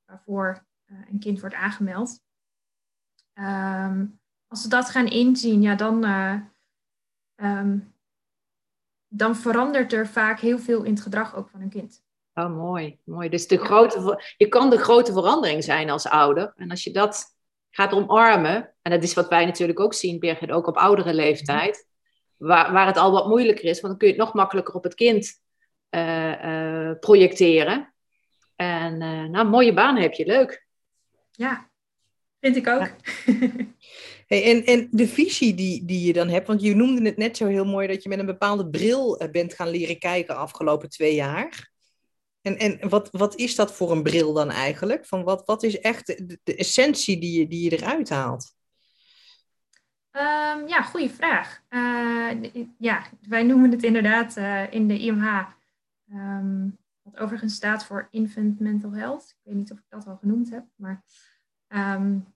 waarvoor 0.05 0.67
uh, 0.87 0.99
een 1.11 1.19
kind 1.19 1.41
wordt 1.41 1.55
aangemeld. 1.55 2.21
Um, 3.35 4.21
als 4.52 4.62
ze 4.62 4.68
dat 4.68 4.90
gaan 4.90 5.06
inzien, 5.06 5.62
ja, 5.62 5.75
dan, 5.75 6.04
uh, 6.04 6.35
um, 7.37 7.94
dan 9.09 9.37
verandert 9.37 9.92
er 9.92 10.06
vaak 10.06 10.40
heel 10.40 10.59
veel 10.59 10.82
in 10.82 10.92
het 10.92 11.02
gedrag 11.02 11.37
ook 11.37 11.49
van 11.49 11.61
een 11.61 11.71
kind. 11.71 12.02
Oh, 12.35 12.56
mooi. 12.56 12.99
mooi. 13.04 13.28
Dus 13.28 13.47
de 13.47 13.59
grote, 13.59 14.23
je 14.37 14.49
kan 14.49 14.71
de 14.71 14.78
grote 14.78 15.12
verandering 15.12 15.64
zijn 15.64 15.90
als 15.90 16.06
ouder. 16.06 16.52
En 16.56 16.71
als 16.71 16.85
je 16.85 16.90
dat 16.90 17.25
gaat 17.71 17.92
omarmen, 17.92 18.75
en 18.82 18.90
dat 18.90 19.02
is 19.02 19.14
wat 19.14 19.28
wij 19.28 19.44
natuurlijk 19.44 19.80
ook 19.80 19.94
zien, 19.94 20.18
Birgit, 20.18 20.50
ook 20.50 20.66
op 20.66 20.76
oudere 20.76 21.14
leeftijd, 21.14 21.87
waar, 22.37 22.73
waar 22.73 22.87
het 22.87 22.97
al 22.97 23.12
wat 23.12 23.28
moeilijker 23.28 23.64
is, 23.64 23.80
want 23.80 23.87
dan 23.87 23.97
kun 23.97 24.09
je 24.09 24.14
het 24.14 24.23
nog 24.23 24.35
makkelijker 24.35 24.75
op 24.75 24.82
het 24.82 24.94
kind 24.94 25.40
uh, 25.90 26.44
uh, 26.44 26.99
projecteren. 27.00 27.94
En 28.56 28.99
nou, 29.30 29.49
mooie 29.49 29.73
baan 29.73 29.97
heb 29.97 30.12
je, 30.12 30.26
leuk. 30.26 30.66
Ja, 31.30 31.71
vind 32.40 32.56
ik 32.56 32.68
ook. 32.68 32.90
Ja. 33.25 33.50
En, 34.41 34.65
en 34.65 34.89
de 34.91 35.09
visie 35.09 35.55
die, 35.55 35.85
die 35.85 36.07
je 36.07 36.12
dan 36.12 36.29
hebt, 36.29 36.47
want 36.47 36.62
je 36.62 36.75
noemde 36.75 37.03
het 37.03 37.17
net 37.17 37.37
zo 37.37 37.47
heel 37.47 37.65
mooi 37.65 37.87
dat 37.87 38.03
je 38.03 38.09
met 38.09 38.19
een 38.19 38.27
bepaalde 38.27 38.69
bril 38.69 39.19
eh, 39.19 39.31
bent 39.31 39.55
gaan 39.55 39.69
leren 39.69 39.99
kijken 39.99 40.37
afgelopen 40.37 40.89
twee 40.89 41.15
jaar. 41.15 41.71
En, 42.41 42.59
en 42.59 42.89
wat, 42.89 43.09
wat 43.11 43.37
is 43.37 43.55
dat 43.55 43.73
voor 43.73 43.91
een 43.91 44.03
bril 44.03 44.33
dan 44.33 44.51
eigenlijk? 44.51 45.07
Van 45.07 45.23
wat, 45.23 45.43
wat 45.47 45.62
is 45.62 45.81
echt 45.81 46.07
de, 46.07 46.55
essentie 46.55 47.21
die 47.21 47.39
je, 47.39 47.49
die 47.49 47.65
je 47.65 47.77
eruit 47.77 48.11
haalt? 48.11 48.55
Um, 50.12 50.69
ja, 50.69 50.83
goede 50.83 51.11
vraag. 51.11 51.62
Uh, 51.71 52.53
ja, 52.79 53.07
wij 53.29 53.43
noemen 53.43 53.71
het 53.71 53.83
inderdaad 53.83 54.37
uh, 54.37 54.73
in 54.73 54.89
de 54.89 54.99
IMH, 54.99 55.47
ehm, 56.09 56.69
wat 57.03 57.19
overigens 57.19 57.55
staat 57.55 57.85
voor 57.85 58.09
Infant 58.11 58.61
Mental 58.61 58.93
Health. 58.93 59.23
Ik 59.23 59.41
weet 59.43 59.55
niet 59.55 59.73
of 59.73 59.79
ik 59.79 59.85
dat 59.89 60.07
al 60.07 60.17
genoemd 60.17 60.51
heb, 60.51 60.65
maar 60.77 61.05
um, 61.69 62.32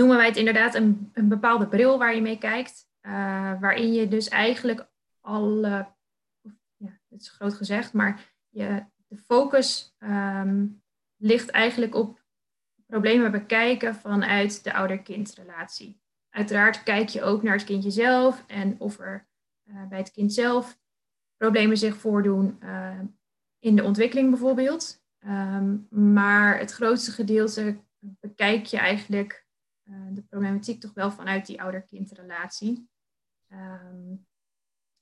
noemen 0.00 0.16
wij 0.16 0.26
het 0.26 0.36
inderdaad 0.36 0.74
een, 0.74 1.10
een 1.12 1.28
bepaalde 1.28 1.68
bril 1.68 1.98
waar 1.98 2.14
je 2.14 2.22
mee 2.22 2.38
kijkt. 2.38 2.88
Uh, 3.02 3.60
waarin 3.60 3.92
je 3.92 4.08
dus 4.08 4.28
eigenlijk 4.28 4.88
al, 5.20 5.64
uh, 5.64 5.84
ja, 6.76 6.98
het 7.08 7.20
is 7.20 7.30
groot 7.30 7.54
gezegd, 7.54 7.92
maar 7.92 8.34
je, 8.48 8.84
de 9.06 9.16
focus 9.16 9.96
um, 9.98 10.82
ligt 11.16 11.50
eigenlijk 11.50 11.94
op 11.94 12.24
problemen 12.86 13.30
bekijken 13.30 13.94
vanuit 13.94 14.64
de 14.64 14.72
ouder-kindrelatie. 14.72 16.00
Uiteraard 16.30 16.82
kijk 16.82 17.08
je 17.08 17.22
ook 17.22 17.42
naar 17.42 17.56
het 17.56 17.64
kindje 17.64 17.90
zelf 17.90 18.44
en 18.46 18.76
of 18.78 18.98
er 18.98 19.28
uh, 19.64 19.88
bij 19.88 19.98
het 19.98 20.10
kind 20.10 20.32
zelf 20.32 20.78
problemen 21.36 21.76
zich 21.76 21.96
voordoen. 21.96 22.58
in 23.58 23.76
de 23.76 23.84
ontwikkeling 23.84 24.30
bijvoorbeeld. 24.30 25.04
Ehm, 25.18 25.76
maar 25.90 26.58
het 26.58 26.72
grootste 26.72 27.10
gedeelte 27.10 27.80
bekijk 27.98 28.66
je 28.66 28.78
eigenlijk 28.78 29.48
de 30.12 30.22
problematiek 30.22 30.80
toch 30.80 30.94
wel 30.94 31.10
vanuit 31.10 31.46
die 31.46 31.62
ouder-kindrelatie. 31.62 32.90
Um, 33.52 34.26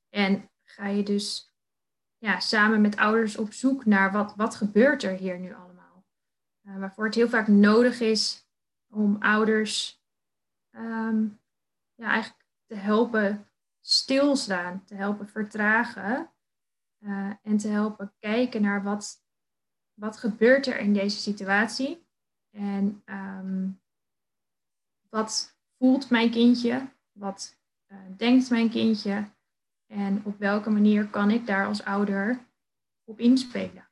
en 0.08 0.50
ga 0.64 0.86
je 0.86 1.02
dus 1.02 1.54
ja, 2.18 2.40
samen 2.40 2.80
met 2.80 2.96
ouders 2.96 3.36
op 3.36 3.52
zoek 3.52 3.84
naar 3.84 4.12
wat, 4.12 4.34
wat 4.36 4.54
gebeurt 4.54 5.02
er 5.02 5.16
hier 5.16 5.38
nu 5.38 5.54
allemaal. 5.54 6.06
Uh, 6.62 6.78
waarvoor 6.78 7.04
het 7.04 7.14
heel 7.14 7.28
vaak 7.28 7.48
nodig 7.48 8.00
is 8.00 8.46
om 8.90 9.16
ouders 9.20 10.02
um, 10.70 11.40
ja, 11.94 12.06
eigenlijk 12.06 12.44
te 12.66 12.74
helpen 12.74 13.46
stilstaan, 13.80 14.84
te 14.84 14.94
helpen 14.94 15.28
vertragen 15.28 16.32
uh, 16.98 17.32
en 17.42 17.56
te 17.56 17.68
helpen 17.68 18.14
kijken 18.18 18.62
naar 18.62 18.82
wat, 18.82 19.24
wat 19.94 20.16
gebeurt 20.16 20.66
er 20.66 20.78
in 20.78 20.92
deze 20.92 21.18
situatie 21.18 22.06
en 22.50 23.02
um, 23.04 23.80
wat 25.08 25.56
voelt 25.78 26.10
mijn 26.10 26.30
kindje, 26.30 26.88
wat 27.12 27.56
uh, 27.88 27.98
denkt 28.16 28.50
mijn 28.50 28.70
kindje 28.70 29.28
en 29.86 30.22
op 30.24 30.38
welke 30.38 30.70
manier 30.70 31.06
kan 31.06 31.30
ik 31.30 31.46
daar 31.46 31.66
als 31.66 31.84
ouder 31.84 32.46
op 33.04 33.20
inspelen. 33.20 33.88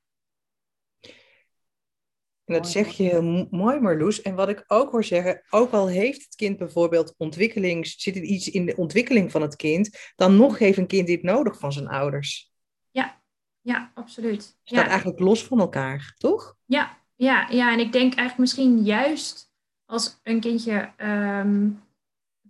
En 2.44 2.54
dat 2.54 2.68
zeg 2.68 2.88
je 2.88 3.02
heel 3.02 3.48
mooi, 3.50 3.80
Marloes. 3.80 4.22
En 4.22 4.34
wat 4.34 4.48
ik 4.48 4.64
ook 4.66 4.90
hoor 4.90 5.04
zeggen, 5.04 5.42
ook 5.48 5.72
al 5.72 5.88
heeft 5.88 6.24
het 6.24 6.34
kind 6.34 6.56
bijvoorbeeld 6.56 7.14
ontwikkeling, 7.16 7.86
zit 7.86 8.16
er 8.16 8.22
iets 8.22 8.50
in 8.50 8.66
de 8.66 8.76
ontwikkeling 8.76 9.30
van 9.30 9.42
het 9.42 9.56
kind, 9.56 10.12
dan 10.16 10.36
nog 10.36 10.58
heeft 10.58 10.78
een 10.78 10.86
kind 10.86 11.06
dit 11.06 11.22
nodig 11.22 11.58
van 11.58 11.72
zijn 11.72 11.88
ouders. 11.88 12.52
Ja, 12.90 13.22
ja, 13.60 13.90
absoluut. 13.94 14.42
Het 14.42 14.56
staat 14.62 14.84
ja. 14.84 14.88
eigenlijk 14.88 15.20
los 15.20 15.44
van 15.44 15.60
elkaar, 15.60 16.14
toch? 16.18 16.56
Ja, 16.64 16.98
ja, 17.14 17.48
ja, 17.50 17.72
en 17.72 17.78
ik 17.78 17.92
denk 17.92 18.14
eigenlijk 18.14 18.38
misschien 18.38 18.82
juist 18.82 19.45
als 19.86 20.20
een 20.22 20.40
kindje 20.40 20.92
um, 20.96 21.82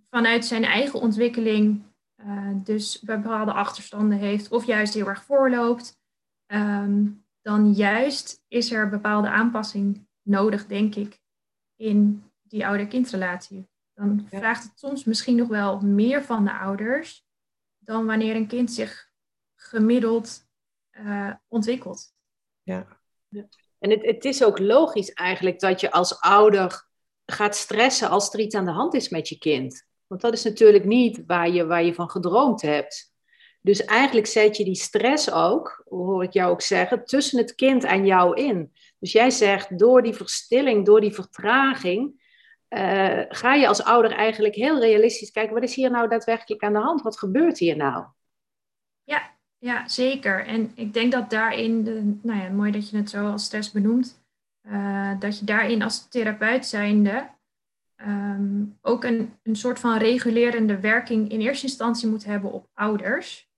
vanuit 0.09 0.45
zijn 0.45 0.63
eigen 0.63 0.99
ontwikkeling 0.99 1.83
uh, 2.25 2.51
dus 2.63 2.99
bepaalde 2.99 3.53
achterstanden 3.53 4.17
heeft 4.17 4.51
of 4.51 4.65
juist 4.65 4.93
heel 4.93 5.07
erg 5.07 5.23
voorloopt, 5.23 5.99
um, 6.47 7.25
dan 7.41 7.71
juist 7.73 8.43
is 8.47 8.71
er 8.71 8.89
bepaalde 8.89 9.29
aanpassing 9.29 10.07
nodig, 10.21 10.65
denk 10.65 10.95
ik, 10.95 11.19
in 11.75 12.23
die 12.41 12.67
ouder-kindrelatie. 12.67 13.69
Dan 13.93 14.27
ja. 14.29 14.37
vraagt 14.37 14.63
het 14.63 14.79
soms 14.79 15.03
misschien 15.03 15.35
nog 15.35 15.47
wel 15.47 15.79
meer 15.79 16.23
van 16.23 16.43
de 16.43 16.53
ouders 16.53 17.25
dan 17.77 18.05
wanneer 18.05 18.35
een 18.35 18.47
kind 18.47 18.71
zich 18.71 19.11
gemiddeld 19.55 20.47
uh, 20.91 21.33
ontwikkelt. 21.47 22.15
Ja. 22.63 22.87
En 23.79 23.89
het, 23.89 24.05
het 24.05 24.25
is 24.25 24.43
ook 24.43 24.59
logisch 24.59 25.13
eigenlijk 25.13 25.59
dat 25.59 25.79
je 25.81 25.91
als 25.91 26.19
ouder 26.19 26.86
gaat 27.31 27.55
stressen 27.55 28.09
als 28.09 28.33
er 28.33 28.39
iets 28.39 28.55
aan 28.55 28.65
de 28.65 28.71
hand 28.71 28.93
is 28.93 29.09
met 29.09 29.29
je 29.29 29.37
kind. 29.37 29.85
Want 30.07 30.21
dat 30.21 30.33
is 30.33 30.43
natuurlijk 30.43 30.85
niet 30.85 31.23
waar 31.25 31.49
je, 31.49 31.65
waar 31.65 31.83
je 31.83 31.93
van 31.93 32.09
gedroomd 32.09 32.61
hebt. 32.61 33.15
Dus 33.61 33.85
eigenlijk 33.85 34.27
zet 34.27 34.57
je 34.57 34.63
die 34.63 34.75
stress 34.75 35.31
ook, 35.31 35.83
hoor 35.89 36.23
ik 36.23 36.33
jou 36.33 36.51
ook 36.51 36.61
zeggen, 36.61 37.05
tussen 37.05 37.37
het 37.37 37.55
kind 37.55 37.83
en 37.83 38.05
jou 38.05 38.35
in. 38.41 38.73
Dus 38.99 39.11
jij 39.11 39.29
zegt, 39.29 39.79
door 39.79 40.01
die 40.03 40.13
verstilling, 40.13 40.85
door 40.85 41.01
die 41.01 41.13
vertraging, 41.13 42.25
uh, 42.69 43.21
ga 43.29 43.53
je 43.53 43.67
als 43.67 43.83
ouder 43.83 44.11
eigenlijk 44.11 44.55
heel 44.55 44.79
realistisch 44.79 45.31
kijken, 45.31 45.53
wat 45.53 45.63
is 45.63 45.75
hier 45.75 45.91
nou 45.91 46.07
daadwerkelijk 46.07 46.63
aan 46.63 46.73
de 46.73 46.79
hand? 46.79 47.01
Wat 47.01 47.17
gebeurt 47.17 47.57
hier 47.57 47.75
nou? 47.75 48.05
Ja, 49.03 49.37
ja 49.57 49.87
zeker. 49.87 50.45
En 50.45 50.71
ik 50.75 50.93
denk 50.93 51.11
dat 51.11 51.29
daarin, 51.29 51.83
de, 51.83 52.17
nou 52.21 52.41
ja, 52.41 52.49
mooi 52.49 52.71
dat 52.71 52.89
je 52.89 52.97
het 52.97 53.09
zo 53.09 53.31
als 53.31 53.43
stress 53.43 53.71
benoemt, 53.71 54.25
uh, 54.67 55.19
dat 55.19 55.39
je 55.39 55.45
daarin 55.45 55.81
als 55.81 56.07
therapeut 56.07 56.65
zijnde 56.65 57.29
um, 57.97 58.77
ook 58.81 59.03
een, 59.03 59.33
een 59.43 59.55
soort 59.55 59.79
van 59.79 59.97
regulerende 59.97 60.79
werking 60.79 61.29
in 61.31 61.39
eerste 61.39 61.65
instantie 61.65 62.09
moet 62.09 62.25
hebben 62.25 62.51
op 62.51 62.69
ouders. 62.73 63.49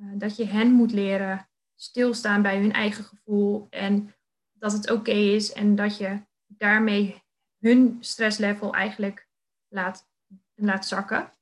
Uh, 0.00 0.06
dat 0.14 0.36
je 0.36 0.46
hen 0.46 0.72
moet 0.72 0.92
leren 0.92 1.48
stilstaan 1.74 2.42
bij 2.42 2.60
hun 2.60 2.72
eigen 2.72 3.04
gevoel 3.04 3.66
en 3.70 4.14
dat 4.52 4.72
het 4.72 4.90
oké 4.90 5.10
is 5.10 5.52
en 5.52 5.74
dat 5.74 5.98
je 5.98 6.20
daarmee 6.46 7.22
hun 7.58 7.96
stresslevel 8.00 8.74
eigenlijk 8.74 9.28
laat, 9.68 10.08
laat 10.54 10.86
zakken. 10.86 11.32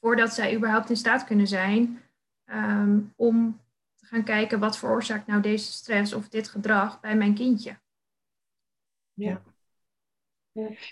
Voordat 0.00 0.34
zij 0.34 0.54
überhaupt 0.54 0.90
in 0.90 0.96
staat 0.96 1.24
kunnen 1.24 1.46
zijn 1.46 2.02
um, 2.44 3.12
om 3.16 3.60
te 3.94 4.06
gaan 4.06 4.24
kijken 4.24 4.58
wat 4.58 4.78
veroorzaakt 4.78 5.26
nou 5.26 5.40
deze 5.40 5.72
stress 5.72 6.12
of 6.12 6.28
dit 6.28 6.48
gedrag 6.48 7.00
bij 7.00 7.16
mijn 7.16 7.34
kindje. 7.34 7.78
Ja. 9.16 9.42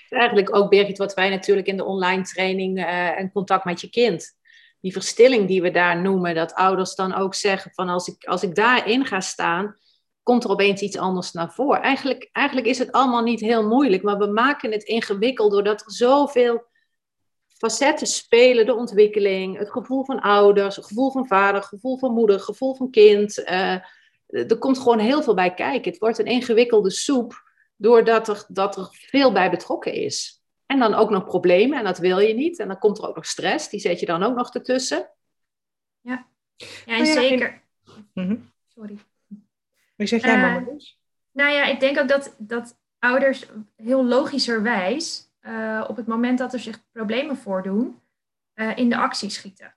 Eigenlijk 0.09 0.57
ook, 0.57 0.71
Birgit, 0.71 0.99
wat 0.99 1.15
wij 1.15 1.31
natuurlijk 1.31 1.67
in 1.67 1.77
de 1.77 1.85
online 1.85 2.23
training 2.23 2.79
uh, 2.79 3.19
en 3.19 3.33
contact 3.33 3.65
met 3.65 3.81
je 3.81 3.91
kind 3.91 4.37
die 4.85 4.93
verstilling 4.93 5.49
die 5.49 5.63
we 5.63 5.71
daar 5.71 6.01
noemen, 6.01 6.35
dat 6.35 6.55
ouders 6.55 6.95
dan 6.95 7.15
ook 7.15 7.35
zeggen 7.35 7.71
van 7.75 7.89
als 7.89 8.09
ik, 8.09 8.25
als 8.25 8.43
ik 8.43 8.55
daarin 8.55 9.07
ga 9.07 9.21
staan, 9.21 9.77
komt 10.23 10.45
er 10.45 10.51
opeens 10.51 10.81
iets 10.81 10.99
anders 10.99 11.33
naar 11.33 11.53
voren. 11.53 11.83
Eigenlijk, 11.83 12.29
eigenlijk 12.33 12.67
is 12.67 12.79
het 12.79 12.93
allemaal 12.93 13.23
niet 13.23 13.41
heel 13.41 13.69
moeilijk, 13.69 14.03
maar 14.03 14.19
we 14.19 14.27
maken 14.27 14.73
het 14.73 14.83
ingewikkeld 14.83 15.53
doordat 15.53 15.81
er 15.81 15.93
zoveel 15.93 16.65
facetten 17.47 18.07
spelen. 18.07 18.67
De 18.67 18.75
ontwikkeling, 18.75 19.59
het 19.59 19.71
gevoel 19.71 20.05
van 20.05 20.21
ouders, 20.21 20.77
het 20.77 20.87
gevoel 20.87 21.11
van 21.11 21.27
vader, 21.27 21.55
het 21.55 21.69
gevoel 21.69 21.99
van 21.99 22.13
moeder, 22.13 22.37
het 22.37 22.45
gevoel 22.45 22.75
van 22.75 22.91
kind. 22.91 23.39
Uh, 23.39 23.79
er 24.27 24.59
komt 24.59 24.79
gewoon 24.79 24.99
heel 24.99 25.23
veel 25.23 25.35
bij 25.35 25.55
kijken. 25.55 25.91
Het 25.91 26.01
wordt 26.01 26.19
een 26.19 26.27
ingewikkelde 26.27 26.91
soep 26.91 27.43
doordat 27.77 28.29
er, 28.29 28.45
dat 28.49 28.77
er 28.77 28.89
veel 28.91 29.33
bij 29.33 29.51
betrokken 29.51 29.93
is. 29.93 30.43
En 30.67 30.79
dan 30.79 30.95
ook 30.95 31.11
nog 31.11 31.25
problemen, 31.25 31.79
en 31.79 31.85
dat 31.85 31.99
wil 31.99 32.19
je 32.19 32.35
niet. 32.35 32.59
En 32.59 32.69
dan 32.69 32.79
komt 32.79 32.99
er 32.99 33.09
ook 33.09 33.15
nog 33.15 33.27
stress, 33.27 33.69
die 33.69 33.81
zet 33.81 34.01
je 34.01 34.07
dan 34.07 34.23
ook 34.23 34.37
nog 34.37 34.55
ertussen. 34.55 35.11
Ja, 36.01 36.27
ja 36.57 36.97
en 36.97 37.07
zeker. 37.07 37.63
Mm 37.85 38.27
-hmm. 38.27 38.53
Sorry. 38.69 38.99
Wie 39.97 40.07
zeg 40.07 40.25
jij, 40.25 40.41
mama? 40.41 40.61
Uh, 40.61 40.67
nou 41.33 41.53
ja, 41.53 41.65
ik 41.65 41.81
denk 41.81 41.99
ook 41.99 42.09
dat, 42.09 42.35
dat 42.39 42.79
ouders 42.99 43.47
heel 43.77 44.05
logischerwijs 44.05 45.31
uh, 45.41 45.85
op 45.89 45.97
het 45.97 46.07
moment 46.07 46.39
dat 46.39 46.53
er 46.53 46.61
zich 46.61 46.91
problemen 46.93 47.37
voordoen, 47.37 48.01
uh, 48.55 48.77
in 48.77 48.89
de 48.89 48.97
actie 48.97 49.31
schieten. 49.31 49.77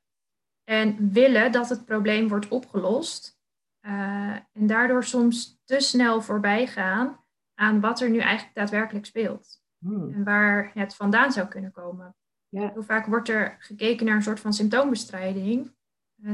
En 0.64 1.12
willen 1.12 1.52
dat 1.52 1.70
het 1.70 1.86
probleem 1.86 2.28
wordt 2.28 2.48
opgelost. 2.48 3.40
Uh, 3.82 3.92
en 4.32 4.68
daardoor 4.68 5.04
soms 5.04 5.62
te 5.66 5.80
snel 5.80 6.22
voorbij 6.22 6.68
gaan 6.68 7.26
aan 7.60 7.80
wat 7.80 8.02
er 8.02 8.10
nu 8.10 8.20
eigenlijk 8.20 8.56
daadwerkelijk 8.56 9.06
speelt. 9.06 9.62
Hmm. 9.78 10.14
En 10.14 10.24
waar 10.24 10.72
het 10.74 10.96
vandaan 10.96 11.32
zou 11.32 11.48
kunnen 11.48 11.72
komen. 11.72 12.16
Ja. 12.50 12.72
Hoe 12.74 12.84
vaak 12.84 13.06
wordt 13.06 13.30
er 13.30 13.56
gekeken 13.60 14.06
naar 14.06 14.16
een 14.16 14.24
soort 14.24 14.40
van 14.40 14.54
symptoombestrijding, 14.54 15.72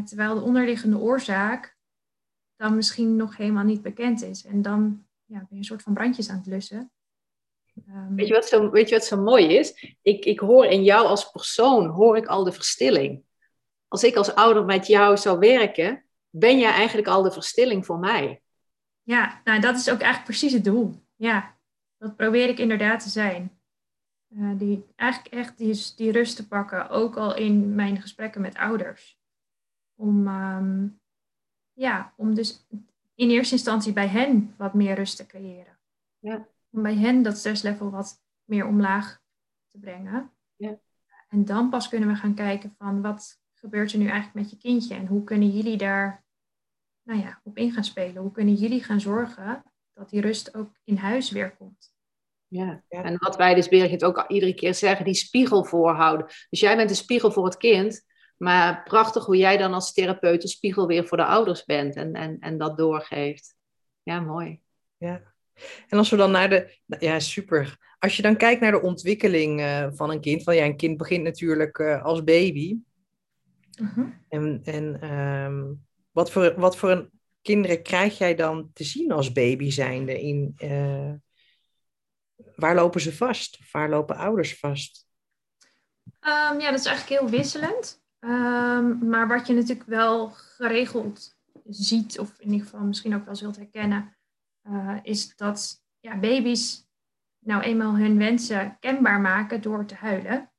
terwijl 0.05 0.35
de 0.35 0.41
onderliggende 0.41 0.97
oorzaak 0.97 1.77
dan 2.55 2.75
misschien 2.75 3.15
nog 3.15 3.37
helemaal 3.37 3.63
niet 3.63 3.81
bekend 3.81 4.23
is. 4.23 4.45
En 4.45 4.61
dan 4.61 5.05
ja, 5.25 5.37
ben 5.37 5.47
je 5.49 5.55
een 5.55 5.63
soort 5.63 5.81
van 5.81 5.93
brandjes 5.93 6.29
aan 6.29 6.37
het 6.37 6.45
lussen. 6.45 6.91
Um, 7.89 8.15
weet, 8.15 8.27
je 8.27 8.33
wat 8.33 8.45
zo, 8.45 8.69
weet 8.69 8.89
je 8.89 8.95
wat 8.95 9.05
zo 9.05 9.21
mooi 9.21 9.57
is? 9.57 9.95
Ik, 10.01 10.25
ik 10.25 10.39
hoor 10.39 10.65
in 10.65 10.83
jou 10.83 11.05
als 11.05 11.31
persoon, 11.31 11.85
hoor 11.85 12.17
ik 12.17 12.25
al 12.25 12.43
de 12.43 12.51
verstilling. 12.51 13.23
Als 13.87 14.03
ik 14.03 14.15
als 14.15 14.35
ouder 14.35 14.65
met 14.65 14.87
jou 14.87 15.17
zou 15.17 15.39
werken, 15.39 16.03
ben 16.29 16.59
jij 16.59 16.71
eigenlijk 16.71 17.07
al 17.07 17.21
de 17.21 17.31
verstilling 17.31 17.85
voor 17.85 17.99
mij. 17.99 18.41
Ja, 19.01 19.41
nou 19.43 19.59
dat 19.59 19.75
is 19.75 19.89
ook 19.89 19.99
eigenlijk 19.99 20.25
precies 20.25 20.53
het 20.53 20.63
doel. 20.63 21.02
Ja, 21.23 21.57
dat 21.97 22.15
probeer 22.15 22.49
ik 22.49 22.57
inderdaad 22.57 23.03
te 23.03 23.09
zijn. 23.09 23.59
Uh, 24.29 24.57
die, 24.57 24.85
eigenlijk 24.95 25.33
echt 25.33 25.57
die, 25.57 25.93
die 25.95 26.11
rust 26.11 26.35
te 26.35 26.47
pakken, 26.47 26.89
ook 26.89 27.17
al 27.17 27.35
in 27.35 27.75
mijn 27.75 28.01
gesprekken 28.01 28.41
met 28.41 28.55
ouders. 28.55 29.19
Om, 29.95 30.27
um, 30.27 31.01
ja, 31.73 32.13
om 32.17 32.33
dus 32.33 32.67
in 33.15 33.29
eerste 33.29 33.53
instantie 33.53 33.93
bij 33.93 34.07
hen 34.07 34.53
wat 34.57 34.73
meer 34.73 34.95
rust 34.95 35.17
te 35.17 35.25
creëren. 35.25 35.79
Ja. 36.19 36.47
Om 36.69 36.81
bij 36.81 36.95
hen 36.95 37.21
dat 37.21 37.37
stresslevel 37.37 37.89
wat 37.89 38.23
meer 38.43 38.65
omlaag 38.65 39.21
te 39.67 39.79
brengen. 39.79 40.31
Ja. 40.55 40.79
En 41.29 41.45
dan 41.45 41.69
pas 41.69 41.89
kunnen 41.89 42.09
we 42.09 42.15
gaan 42.15 42.35
kijken 42.35 42.75
van 42.77 43.01
wat 43.01 43.41
gebeurt 43.53 43.91
er 43.91 43.97
nu 43.97 44.07
eigenlijk 44.07 44.35
met 44.35 44.49
je 44.49 44.57
kindje 44.57 44.95
en 44.95 45.07
hoe 45.07 45.23
kunnen 45.23 45.49
jullie 45.49 45.77
daar 45.77 46.25
nou 47.03 47.19
ja, 47.19 47.39
op 47.43 47.57
in 47.57 47.71
gaan 47.71 47.83
spelen? 47.83 48.21
Hoe 48.21 48.31
kunnen 48.31 48.53
jullie 48.53 48.83
gaan 48.83 49.01
zorgen 49.01 49.63
dat 49.93 50.09
die 50.09 50.21
rust 50.21 50.55
ook 50.55 50.71
in 50.83 50.95
huis 50.95 51.31
weer 51.31 51.55
komt? 51.55 51.93
Ja. 52.47 52.83
ja. 52.89 53.03
en 53.03 53.17
wat 53.17 53.35
wij 53.35 53.53
dus 53.53 53.69
Birgit 53.69 54.03
ook 54.03 54.25
iedere 54.27 54.53
keer 54.53 54.73
zeggen, 54.73 55.05
die 55.05 55.13
spiegel 55.13 55.65
voorhouden. 55.65 56.25
Dus 56.49 56.59
jij 56.59 56.75
bent 56.75 56.89
de 56.89 56.95
spiegel 56.95 57.31
voor 57.31 57.45
het 57.45 57.57
kind, 57.57 58.05
maar 58.37 58.83
prachtig 58.83 59.25
hoe 59.25 59.37
jij 59.37 59.57
dan 59.57 59.73
als 59.73 59.93
therapeut 59.93 60.41
de 60.41 60.47
spiegel 60.47 60.87
weer 60.87 61.07
voor 61.07 61.17
de 61.17 61.25
ouders 61.25 61.65
bent 61.65 61.95
en, 61.95 62.13
en, 62.13 62.39
en 62.39 62.57
dat 62.57 62.77
doorgeeft. 62.77 63.55
Ja, 64.03 64.19
mooi. 64.19 64.59
Ja. 64.97 65.21
En 65.87 65.97
als 65.97 66.09
we 66.09 66.15
dan 66.15 66.31
naar 66.31 66.49
de. 66.49 66.77
Ja, 66.99 67.19
super. 67.19 67.77
Als 67.99 68.15
je 68.15 68.21
dan 68.21 68.37
kijkt 68.37 68.61
naar 68.61 68.71
de 68.71 68.81
ontwikkeling 68.81 69.59
uh, 69.59 69.87
van 69.91 70.09
een 70.09 70.21
kind. 70.21 70.43
Van 70.43 70.55
ja, 70.55 70.65
een 70.65 70.77
kind 70.77 70.97
begint 70.97 71.23
natuurlijk 71.23 71.77
uh, 71.77 72.03
als 72.03 72.23
baby. 72.23 72.77
Uh 73.81 73.95
-huh. 73.95 74.07
En, 74.29 74.61
en 74.63 75.13
um, 75.13 75.85
wat, 76.11 76.31
voor, 76.31 76.53
wat 76.59 76.77
voor 76.77 76.91
een 76.91 77.09
kinderen 77.43 77.83
krijg 77.83 78.17
jij 78.17 78.35
dan 78.35 78.71
te 78.73 78.83
zien 78.83 79.11
als 79.11 79.31
baby 79.31 79.69
zijnde? 79.69 80.21
In, 80.21 80.55
uh, 80.57 81.13
waar 82.55 82.75
lopen 82.75 83.01
ze 83.01 83.13
vast? 83.13 83.71
Waar 83.71 83.89
lopen 83.89 84.15
ouders 84.15 84.59
vast? 84.59 85.07
Um, 86.03 86.59
ja, 86.59 86.69
dat 86.71 86.79
is 86.79 86.85
eigenlijk 86.85 87.19
heel 87.19 87.29
wisselend. 87.29 88.03
Um, 88.19 89.07
maar 89.07 89.27
wat 89.27 89.47
je 89.47 89.53
natuurlijk 89.53 89.87
wel 89.87 90.29
geregeld 90.29 91.37
ziet, 91.65 92.19
of 92.19 92.39
in 92.39 92.51
ieder 92.51 92.67
geval 92.67 92.85
misschien 92.85 93.15
ook 93.15 93.25
wel 93.25 93.35
zult 93.35 93.55
herkennen, 93.55 94.17
uh, 94.69 94.97
is 95.01 95.35
dat 95.35 95.83
ja, 95.99 96.19
baby's 96.19 96.87
nou 97.39 97.61
eenmaal 97.61 97.97
hun 97.97 98.17
wensen 98.17 98.77
kenbaar 98.79 99.21
maken 99.21 99.61
door 99.61 99.85
te 99.85 99.95
huilen. 99.95 100.51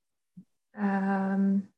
Um, 0.79 1.75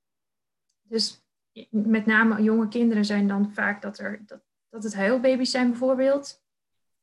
dus 0.82 1.25
met 1.70 2.06
name 2.06 2.42
jonge 2.42 2.68
kinderen 2.68 3.04
zijn 3.04 3.28
dan 3.28 3.52
vaak 3.52 3.82
dat, 3.82 3.98
er, 3.98 4.22
dat, 4.26 4.40
dat 4.68 4.82
het 4.82 4.94
huilbaby's 4.94 5.50
zijn 5.50 5.70
bijvoorbeeld. 5.70 6.44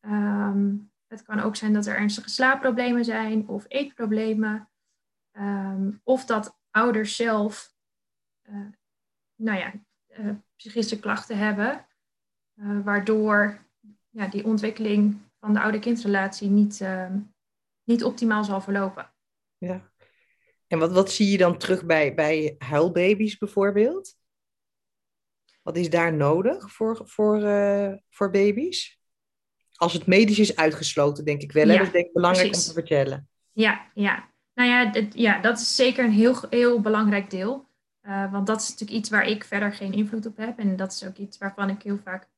Um, 0.01 0.91
het 1.07 1.23
kan 1.23 1.39
ook 1.39 1.55
zijn 1.55 1.73
dat 1.73 1.85
er 1.85 1.95
ernstige 1.95 2.29
slaapproblemen 2.29 3.05
zijn 3.05 3.47
of 3.47 3.65
eetproblemen. 3.67 4.69
Um, 5.31 6.01
of 6.03 6.25
dat 6.25 6.57
ouders 6.69 7.15
zelf 7.15 7.73
uh, 8.49 8.67
nou 9.35 9.59
ja, 9.59 9.73
uh, 10.19 10.35
psychische 10.55 10.99
klachten 10.99 11.37
hebben, 11.37 11.87
uh, 12.55 12.83
waardoor 12.83 13.65
ja, 14.09 14.27
die 14.27 14.45
ontwikkeling 14.45 15.21
van 15.39 15.53
de 15.53 15.59
ouder-kindrelatie 15.59 16.49
niet, 16.49 16.79
uh, 16.79 17.13
niet 17.83 18.03
optimaal 18.03 18.43
zal 18.43 18.61
verlopen. 18.61 19.13
Ja. 19.57 19.91
En 20.67 20.79
wat, 20.79 20.91
wat 20.91 21.11
zie 21.11 21.31
je 21.31 21.37
dan 21.37 21.57
terug 21.57 21.85
bij, 21.85 22.13
bij 22.13 22.55
huilbaby's 22.57 23.37
bijvoorbeeld? 23.37 24.15
Wat 25.63 25.77
is 25.77 25.89
daar 25.89 26.13
nodig 26.13 26.71
voor, 26.71 27.01
voor, 27.03 27.41
uh, 27.41 27.93
voor 28.09 28.29
baby's? 28.29 29.01
Als 29.73 29.93
het 29.93 30.05
medisch 30.05 30.39
is 30.39 30.55
uitgesloten, 30.55 31.25
denk 31.25 31.41
ik 31.41 31.51
wel. 31.51 31.67
Ja, 31.67 31.77
Dat 31.77 31.85
is 31.85 31.91
denk 31.91 32.05
ik 32.05 32.13
belangrijk 32.13 32.49
precies. 32.49 32.67
om 32.67 32.73
te 32.73 32.79
vertellen. 32.79 33.29
Ja, 33.51 33.91
ja. 33.93 34.31
Nou 34.53 34.69
ja, 34.69 35.07
ja, 35.13 35.41
dat 35.41 35.59
is 35.59 35.75
zeker 35.75 36.05
een 36.05 36.11
heel, 36.11 36.35
heel 36.49 36.81
belangrijk 36.81 37.29
deel. 37.29 37.71
Uh, 38.01 38.31
want 38.31 38.47
dat 38.47 38.61
is 38.61 38.69
natuurlijk 38.69 38.99
iets 38.99 39.09
waar 39.09 39.27
ik 39.27 39.43
verder 39.43 39.73
geen 39.73 39.93
invloed 39.93 40.25
op 40.25 40.37
heb. 40.37 40.59
En 40.59 40.75
dat 40.75 40.91
is 40.91 41.05
ook 41.05 41.17
iets 41.17 41.37
waarvan 41.37 41.69
ik 41.69 41.81
heel 41.81 41.97
vaak 41.97 42.29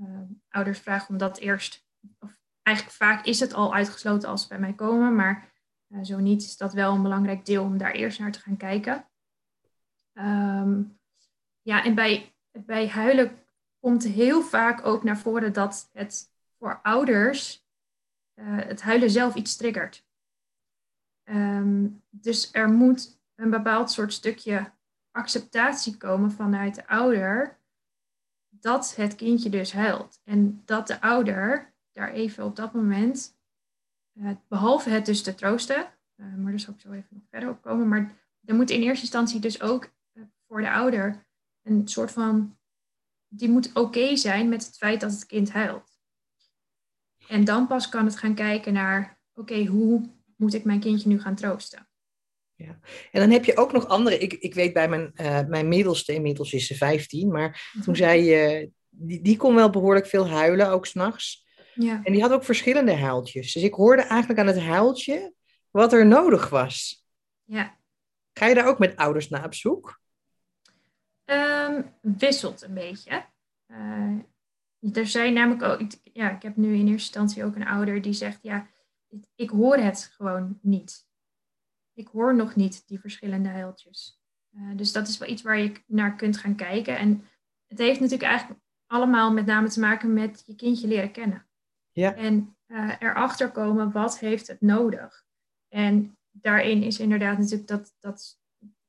uh, 0.00 0.20
ouders 0.48 0.78
vraag 0.78 1.08
om 1.08 1.18
dat 1.18 1.38
eerst. 1.38 1.86
Of 2.18 2.36
eigenlijk 2.62 2.96
vaak 2.96 3.24
is 3.24 3.40
het 3.40 3.54
al 3.54 3.74
uitgesloten 3.74 4.28
als 4.28 4.42
ze 4.42 4.48
bij 4.48 4.58
mij 4.58 4.72
komen. 4.72 5.14
Maar 5.14 5.52
uh, 5.88 6.02
zo 6.02 6.18
niet 6.18 6.42
is 6.42 6.56
dat 6.56 6.72
wel 6.72 6.94
een 6.94 7.02
belangrijk 7.02 7.44
deel 7.44 7.62
om 7.62 7.78
daar 7.78 7.92
eerst 7.92 8.18
naar 8.18 8.32
te 8.32 8.40
gaan 8.40 8.56
kijken. 8.56 9.08
Um, 10.12 10.98
ja, 11.62 11.84
en 11.84 11.94
bij 11.94 12.34
bij 12.66 12.88
huilen 12.88 13.38
komt 13.80 14.04
heel 14.04 14.42
vaak 14.42 14.86
ook 14.86 15.02
naar 15.02 15.18
voren 15.18 15.52
dat 15.52 15.90
het 15.92 16.30
voor 16.58 16.80
ouders 16.82 17.66
uh, 18.34 18.44
het 18.46 18.82
huilen 18.82 19.10
zelf 19.10 19.34
iets 19.34 19.56
triggert. 19.56 20.06
Um, 21.24 22.02
dus 22.10 22.52
er 22.52 22.68
moet 22.68 23.20
een 23.34 23.50
bepaald 23.50 23.90
soort 23.90 24.12
stukje 24.12 24.72
acceptatie 25.10 25.96
komen 25.96 26.30
vanuit 26.30 26.74
de 26.74 26.86
ouder 26.86 27.58
dat 28.48 28.96
het 28.96 29.14
kindje 29.14 29.50
dus 29.50 29.72
huilt. 29.72 30.20
En 30.24 30.62
dat 30.64 30.86
de 30.86 31.00
ouder 31.00 31.72
daar 31.92 32.12
even 32.12 32.44
op 32.44 32.56
dat 32.56 32.72
moment, 32.72 33.36
uh, 34.12 34.30
behalve 34.48 34.90
het 34.90 35.06
dus 35.06 35.22
te 35.22 35.34
troosten, 35.34 35.92
uh, 36.16 36.34
maar 36.34 36.50
daar 36.50 36.60
zal 36.60 36.74
ik 36.74 36.80
zo 36.80 36.92
even 36.92 37.08
nog 37.10 37.22
verder 37.30 37.48
op 37.48 37.62
komen, 37.62 37.88
maar 37.88 38.12
er 38.44 38.54
moet 38.54 38.70
in 38.70 38.82
eerste 38.82 39.02
instantie 39.02 39.40
dus 39.40 39.60
ook 39.60 39.92
voor 40.46 40.60
de 40.60 40.70
ouder 40.70 41.26
een 41.68 41.88
soort 41.88 42.10
van, 42.10 42.58
die 43.28 43.48
moet 43.48 43.70
oké 43.74 44.16
zijn 44.16 44.48
met 44.48 44.66
het 44.66 44.76
feit 44.76 45.00
dat 45.00 45.10
het 45.10 45.26
kind 45.26 45.52
huilt. 45.52 45.98
En 47.28 47.44
dan 47.44 47.66
pas 47.66 47.88
kan 47.88 48.04
het 48.04 48.16
gaan 48.16 48.34
kijken 48.34 48.72
naar, 48.72 49.20
oké, 49.34 49.64
hoe 49.64 50.10
moet 50.36 50.54
ik 50.54 50.64
mijn 50.64 50.80
kindje 50.80 51.08
nu 51.08 51.20
gaan 51.20 51.34
troosten? 51.34 51.88
Ja. 52.54 52.78
En 53.12 53.20
dan 53.20 53.30
heb 53.30 53.44
je 53.44 53.56
ook 53.56 53.72
nog 53.72 53.86
andere, 53.86 54.18
ik, 54.18 54.32
ik 54.32 54.54
weet 54.54 54.72
bij 54.72 54.88
mijn, 54.88 55.12
uh, 55.14 55.46
mijn 55.46 55.68
middelste, 55.68 56.14
inmiddels 56.14 56.52
is 56.52 56.66
ze 56.66 56.74
15, 56.74 57.30
maar 57.30 57.72
toen 57.82 57.96
zei 57.96 58.22
je, 58.22 58.70
die, 58.88 59.22
die 59.22 59.36
kon 59.36 59.54
wel 59.54 59.70
behoorlijk 59.70 60.06
veel 60.06 60.28
huilen, 60.28 60.70
ook 60.70 60.86
s'nachts. 60.86 61.46
Ja. 61.74 62.00
En 62.04 62.12
die 62.12 62.22
had 62.22 62.32
ook 62.32 62.44
verschillende 62.44 62.94
huiltjes. 62.94 63.52
Dus 63.52 63.62
ik 63.62 63.74
hoorde 63.74 64.02
eigenlijk 64.02 64.40
aan 64.40 64.46
het 64.46 64.60
huiltje 64.60 65.32
wat 65.70 65.92
er 65.92 66.06
nodig 66.06 66.48
was. 66.48 67.06
Ja. 67.44 67.78
Ga 68.32 68.46
je 68.46 68.54
daar 68.54 68.66
ook 68.66 68.78
met 68.78 68.96
ouders 68.96 69.28
naar 69.28 69.44
op 69.44 69.54
zoek? 69.54 70.00
Um, 71.30 71.94
wisselt 72.00 72.62
een 72.62 72.74
beetje. 72.74 73.24
Uh, 73.66 74.18
er 74.92 75.06
zijn 75.06 75.32
namelijk 75.32 75.62
ook, 75.62 75.90
ja, 76.02 76.30
ik 76.30 76.42
heb 76.42 76.56
nu 76.56 76.66
in 76.66 76.88
eerste 76.88 76.92
instantie 76.92 77.44
ook 77.44 77.56
een 77.56 77.66
ouder 77.66 78.02
die 78.02 78.12
zegt, 78.12 78.38
ja, 78.42 78.66
ik 79.34 79.50
hoor 79.50 79.76
het 79.76 80.12
gewoon 80.16 80.58
niet. 80.62 81.06
Ik 81.92 82.08
hoor 82.08 82.34
nog 82.34 82.54
niet 82.54 82.86
die 82.86 83.00
verschillende 83.00 83.48
huiltjes. 83.48 84.20
Uh, 84.50 84.76
dus 84.76 84.92
dat 84.92 85.08
is 85.08 85.18
wel 85.18 85.28
iets 85.28 85.42
waar 85.42 85.58
je 85.58 85.82
naar 85.86 86.16
kunt 86.16 86.36
gaan 86.36 86.54
kijken. 86.54 86.98
En 86.98 87.24
het 87.66 87.78
heeft 87.78 88.00
natuurlijk 88.00 88.28
eigenlijk 88.28 88.60
allemaal 88.86 89.32
met 89.32 89.46
name 89.46 89.68
te 89.68 89.80
maken 89.80 90.12
met 90.12 90.42
je 90.46 90.54
kindje 90.54 90.88
leren 90.88 91.12
kennen. 91.12 91.48
Ja. 91.92 92.14
En 92.14 92.56
uh, 92.66 92.94
erachter 92.98 93.50
komen, 93.50 93.92
wat 93.92 94.18
heeft 94.18 94.46
het 94.46 94.60
nodig? 94.60 95.26
En 95.68 96.18
daarin 96.30 96.82
is 96.82 97.00
inderdaad 97.00 97.38
natuurlijk 97.38 97.68
dat, 97.68 97.94
dat 97.98 98.40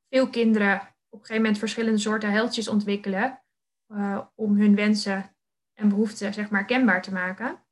veel 0.10 0.30
kinderen 0.30 0.96
op 1.10 1.20
een 1.20 1.26
gegeven 1.26 1.42
moment 1.42 1.58
verschillende 1.58 2.00
soorten 2.00 2.32
heldjes 2.32 2.68
ontwikkelen 2.68 3.42
uh, 3.88 4.22
om 4.36 4.58
hun 4.58 4.76
wensen 4.76 5.36
en 5.74 5.90
behoeften 5.90 6.34
zeg 6.34 6.50
maar 6.50 6.66
kenbaar 6.66 7.02
te 7.02 7.14
maken. 7.14 7.64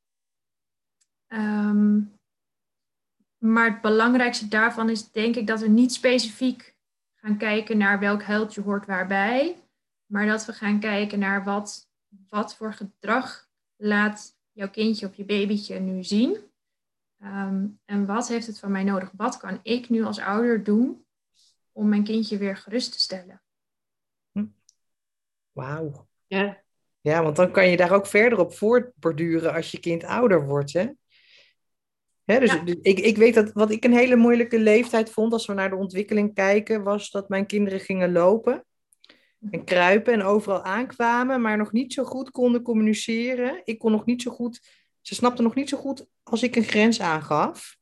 Um, 1.28 2.16
maar 3.38 3.70
het 3.70 3.80
belangrijkste 3.80 4.48
daarvan 4.48 4.90
is 4.90 5.10
denk 5.10 5.36
ik 5.36 5.46
dat 5.46 5.60
we 5.60 5.68
niet 5.68 5.92
specifiek 5.92 6.76
gaan 7.14 7.36
kijken 7.36 7.78
naar 7.78 7.98
welk 7.98 8.22
heldje 8.22 8.60
hoort 8.60 8.86
waarbij, 8.86 9.62
maar 10.06 10.26
dat 10.26 10.44
we 10.44 10.52
gaan 10.52 10.80
kijken 10.80 11.18
naar 11.18 11.44
wat, 11.44 11.90
wat 12.28 12.56
voor 12.56 12.72
gedrag 12.72 13.48
laat 13.76 14.36
jouw 14.52 14.70
kindje 14.70 15.06
of 15.06 15.14
je 15.14 15.24
babytje 15.24 15.78
nu 15.78 16.04
zien. 16.04 16.36
Um, 17.22 17.80
en 17.84 18.06
wat 18.06 18.28
heeft 18.28 18.46
het 18.46 18.58
van 18.58 18.72
mij 18.72 18.84
nodig? 18.84 19.10
Wat 19.16 19.36
kan 19.36 19.60
ik 19.62 19.88
nu 19.88 20.02
als 20.04 20.18
ouder 20.18 20.64
doen 20.64 21.06
om 21.78 21.88
mijn 21.88 22.04
kindje 22.04 22.38
weer 22.38 22.56
gerust 22.56 22.92
te 22.92 23.00
stellen. 23.00 23.42
Hm. 24.32 24.46
Wauw. 25.52 26.08
Ja. 26.26 26.62
Ja, 27.00 27.22
want 27.22 27.36
dan 27.36 27.50
kan 27.50 27.68
je 27.68 27.76
daar 27.76 27.92
ook 27.92 28.06
verder 28.06 28.38
op 28.38 28.54
voortborduren 28.54 29.54
als 29.54 29.70
je 29.70 29.80
kind 29.80 30.04
ouder 30.04 30.46
wordt, 30.46 30.72
hè? 30.72 30.86
Hè, 32.24 32.38
dus, 32.38 32.52
Ja. 32.52 32.58
dus 32.58 32.76
ik, 32.82 32.98
ik 32.98 33.16
weet 33.16 33.34
dat 33.34 33.52
wat 33.52 33.70
ik 33.70 33.84
een 33.84 33.92
hele 33.92 34.16
moeilijke 34.16 34.58
leeftijd 34.58 35.10
vond 35.10 35.32
als 35.32 35.46
we 35.46 35.52
naar 35.54 35.70
de 35.70 35.76
ontwikkeling 35.76 36.34
kijken, 36.34 36.82
was 36.82 37.10
dat 37.10 37.28
mijn 37.28 37.46
kinderen 37.46 37.80
gingen 37.80 38.12
lopen 38.12 38.64
en 39.50 39.64
kruipen 39.64 40.12
en 40.12 40.22
overal 40.22 40.62
aankwamen, 40.62 41.40
maar 41.40 41.56
nog 41.56 41.72
niet 41.72 41.92
zo 41.92 42.04
goed 42.04 42.30
konden 42.30 42.62
communiceren. 42.62 43.60
Ik 43.64 43.78
kon 43.78 43.90
nog 43.90 44.04
niet 44.04 44.22
zo 44.22 44.30
goed, 44.30 44.60
ze 45.00 45.14
snapten 45.14 45.44
nog 45.44 45.54
niet 45.54 45.68
zo 45.68 45.78
goed 45.78 46.06
als 46.22 46.42
ik 46.42 46.56
een 46.56 46.64
grens 46.64 47.00
aangaf. 47.00 47.77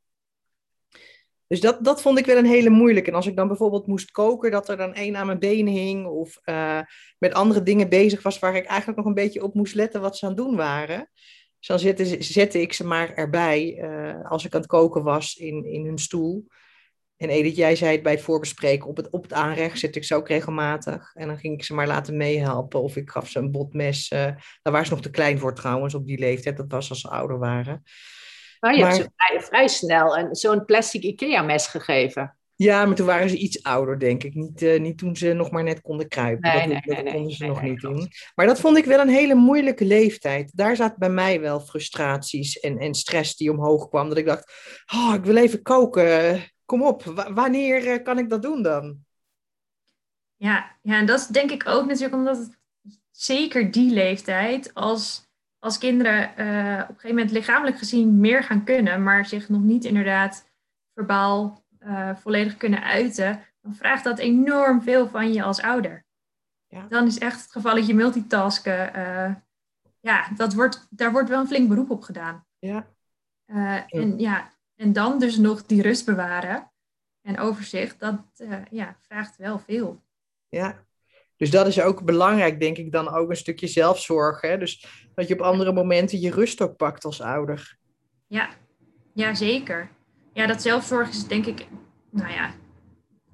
Dus 1.48 1.60
dat, 1.60 1.84
dat 1.84 2.02
vond 2.02 2.18
ik 2.18 2.26
wel 2.26 2.36
een 2.36 2.46
hele 2.46 2.70
moeilijke. 2.70 3.10
En 3.10 3.16
als 3.16 3.26
ik 3.26 3.36
dan 3.36 3.48
bijvoorbeeld 3.48 3.86
moest 3.86 4.10
koken, 4.10 4.50
dat 4.50 4.68
er 4.68 4.76
dan 4.76 4.94
één 4.94 5.16
aan 5.16 5.26
mijn 5.26 5.38
been 5.38 5.66
hing. 5.66 6.06
Of 6.06 6.38
uh, 6.44 6.80
met 7.18 7.34
andere 7.34 7.62
dingen 7.62 7.88
bezig 7.88 8.22
was 8.22 8.38
waar 8.38 8.56
ik 8.56 8.64
eigenlijk 8.64 8.98
nog 8.98 9.06
een 9.06 9.14
beetje 9.14 9.42
op 9.42 9.54
moest 9.54 9.74
letten 9.74 10.00
wat 10.00 10.16
ze 10.16 10.24
aan 10.24 10.30
het 10.30 10.40
doen 10.40 10.56
waren. 10.56 11.10
Dus 11.58 11.68
dan 11.68 11.78
zette, 12.18 12.60
ik 12.60 12.72
ze 12.72 12.86
maar 12.86 13.14
erbij 13.14 13.78
uh, 13.78 14.30
als 14.30 14.44
ik 14.44 14.54
aan 14.54 14.60
het 14.60 14.68
koken 14.68 15.02
was 15.02 15.36
in, 15.36 15.64
in 15.64 15.84
hun 15.84 15.98
stoel. 15.98 16.46
En 17.16 17.28
Edith, 17.28 17.56
jij 17.56 17.76
zei 17.76 17.92
het 17.92 18.02
bij 18.02 18.12
het 18.12 18.20
voorbespreken, 18.20 18.88
op 18.88 18.96
het, 18.96 19.10
op 19.10 19.22
het 19.22 19.32
aanrecht 19.32 19.78
zit 19.78 19.96
ik 19.96 20.04
ze 20.04 20.14
ook 20.14 20.28
regelmatig. 20.28 21.14
En 21.14 21.26
dan 21.28 21.38
ging 21.38 21.54
ik 21.54 21.64
ze 21.64 21.74
maar 21.74 21.86
laten 21.86 22.16
meehelpen. 22.16 22.82
Of 22.82 22.96
ik 22.96 23.10
gaf 23.10 23.28
ze 23.28 23.38
een 23.38 23.50
botmes. 23.50 24.10
Uh, 24.10 24.18
daar 24.20 24.72
waren 24.72 24.86
ze 24.86 24.92
nog 24.92 25.02
te 25.02 25.10
klein 25.10 25.38
voor 25.38 25.54
trouwens, 25.54 25.94
op 25.94 26.06
die 26.06 26.18
leeftijd. 26.18 26.56
Dat 26.56 26.72
was 26.72 26.90
als 26.90 27.00
ze 27.00 27.08
ouder 27.08 27.38
waren. 27.38 27.82
Maar 28.60 28.74
je 28.74 28.80
maar, 28.80 28.90
hebt 28.90 29.02
ze 29.02 29.10
vrij, 29.16 29.40
vrij 29.40 29.68
snel 29.68 30.28
zo'n 30.30 30.64
plastic 30.64 31.02
IKEA-mes 31.02 31.66
gegeven. 31.66 32.36
Ja, 32.56 32.84
maar 32.84 32.94
toen 32.94 33.06
waren 33.06 33.30
ze 33.30 33.36
iets 33.36 33.62
ouder, 33.62 33.98
denk 33.98 34.22
ik. 34.22 34.34
Niet, 34.34 34.62
uh, 34.62 34.80
niet 34.80 34.98
toen 34.98 35.16
ze 35.16 35.32
nog 35.32 35.50
maar 35.50 35.62
net 35.62 35.80
konden 35.80 36.08
kruipen. 36.08 36.50
Nee, 36.50 36.58
dat, 36.58 36.68
nee, 36.68 36.82
dat 36.96 37.04
nee, 37.04 37.12
konden 37.12 37.22
nee, 37.22 37.34
ze 37.34 37.42
nee, 37.42 37.52
nog 37.52 37.60
nee, 37.60 37.70
niet 37.70 37.80
klopt. 37.80 37.98
doen. 37.98 38.08
Maar 38.34 38.46
dat 38.46 38.60
vond 38.60 38.76
ik 38.76 38.84
wel 38.84 39.00
een 39.00 39.08
hele 39.08 39.34
moeilijke 39.34 39.84
leeftijd. 39.84 40.50
Daar 40.54 40.76
zat 40.76 40.96
bij 40.96 41.10
mij 41.10 41.40
wel 41.40 41.60
frustraties 41.60 42.58
en, 42.58 42.78
en 42.78 42.94
stress 42.94 43.36
die 43.36 43.50
omhoog 43.50 43.88
kwam. 43.88 44.08
Dat 44.08 44.18
ik 44.18 44.26
dacht, 44.26 44.52
oh, 44.94 45.14
ik 45.14 45.24
wil 45.24 45.36
even 45.36 45.62
koken. 45.62 46.42
Kom 46.64 46.82
op, 46.82 47.02
w 47.02 47.22
wanneer 47.34 47.86
uh, 47.86 48.02
kan 48.02 48.18
ik 48.18 48.30
dat 48.30 48.42
doen 48.42 48.62
dan? 48.62 48.98
Ja, 50.36 50.76
ja, 50.82 50.98
en 50.98 51.06
dat 51.06 51.20
is 51.20 51.26
denk 51.26 51.50
ik 51.50 51.68
ook 51.68 51.86
natuurlijk 51.86 52.14
omdat 52.14 52.36
het 52.36 52.58
zeker 53.10 53.70
die 53.70 53.92
leeftijd 53.92 54.74
als 54.74 55.25
als 55.58 55.78
kinderen 55.78 56.22
uh, 56.22 56.82
op 56.82 56.88
een 56.88 56.94
gegeven 56.94 57.08
moment 57.08 57.30
lichamelijk 57.30 57.78
gezien 57.78 58.20
meer 58.20 58.42
gaan 58.42 58.64
kunnen, 58.64 59.02
maar 59.02 59.26
zich 59.26 59.48
nog 59.48 59.62
niet 59.62 59.84
inderdaad 59.84 60.50
verbaal 60.94 61.64
uh, 61.80 62.16
volledig 62.16 62.56
kunnen 62.56 62.82
uiten, 62.82 63.44
dan 63.60 63.74
vraagt 63.74 64.04
dat 64.04 64.18
enorm 64.18 64.82
veel 64.82 65.08
van 65.08 65.32
je 65.32 65.42
als 65.42 65.62
ouder. 65.62 66.04
Ja. 66.66 66.86
Dan 66.88 67.06
is 67.06 67.18
echt 67.18 67.42
het 67.42 67.52
gevalletje 67.52 67.94
multitasken 67.94 68.96
uh, 68.96 69.34
ja, 70.00 70.28
dat 70.36 70.54
wordt, 70.54 70.86
daar 70.90 71.12
wordt 71.12 71.28
wel 71.28 71.40
een 71.40 71.46
flink 71.46 71.68
beroep 71.68 71.90
op 71.90 72.02
gedaan. 72.02 72.46
Ja. 72.58 72.86
En, 73.86 74.18
ja, 74.18 74.52
en 74.74 74.92
dan 74.92 75.18
dus 75.18 75.36
nog 75.36 75.66
die 75.66 75.82
rust 75.82 76.06
bewaren 76.06 76.72
en 77.20 77.38
overzicht, 77.38 78.00
dat 78.00 78.22
ja, 78.70 78.96
vraagt 79.00 79.36
wel 79.36 79.58
veel. 79.58 80.02
Ja, 80.48 80.85
dus 81.36 81.50
dat 81.50 81.66
is 81.66 81.80
ook 81.80 82.04
belangrijk, 82.04 82.60
denk 82.60 82.76
ik, 82.76 82.92
dan 82.92 83.08
ook 83.08 83.30
een 83.30 83.36
stukje 83.36 83.66
zelfzorg. 83.66 84.40
Hè? 84.40 84.58
Dus 84.58 84.86
dat 85.14 85.28
je 85.28 85.34
op 85.34 85.40
andere 85.40 85.72
momenten 85.72 86.20
je 86.20 86.30
rust 86.30 86.62
ook 86.62 86.76
pakt 86.76 87.04
als 87.04 87.20
ouder. 87.20 87.78
Ja, 88.26 88.48
ja 89.12 89.34
zeker. 89.34 89.88
Ja, 90.32 90.46
dat 90.46 90.62
zelfzorg 90.62 91.08
is 91.08 91.26
denk 91.26 91.46
ik, 91.46 91.66
nou 92.10 92.32
ja, 92.32 92.48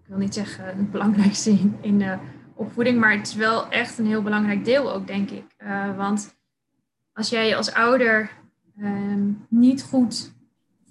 ik 0.03 0.07
wil 0.07 0.19
niet 0.19 0.35
zeggen 0.35 0.65
het 0.65 0.91
belangrijkste 0.91 1.51
in, 1.51 1.79
in 1.81 1.99
de 1.99 2.19
opvoeding, 2.55 3.01
maar 3.01 3.17
het 3.17 3.27
is 3.27 3.35
wel 3.35 3.69
echt 3.69 3.99
een 3.99 4.07
heel 4.07 4.23
belangrijk 4.23 4.65
deel 4.65 4.93
ook, 4.93 5.07
denk 5.07 5.31
ik. 5.31 5.45
Uh, 5.59 5.97
want 5.97 6.37
als 7.13 7.29
jij 7.29 7.57
als 7.57 7.73
ouder 7.73 8.31
uh, 8.77 9.17
niet 9.49 9.83
goed 9.83 10.33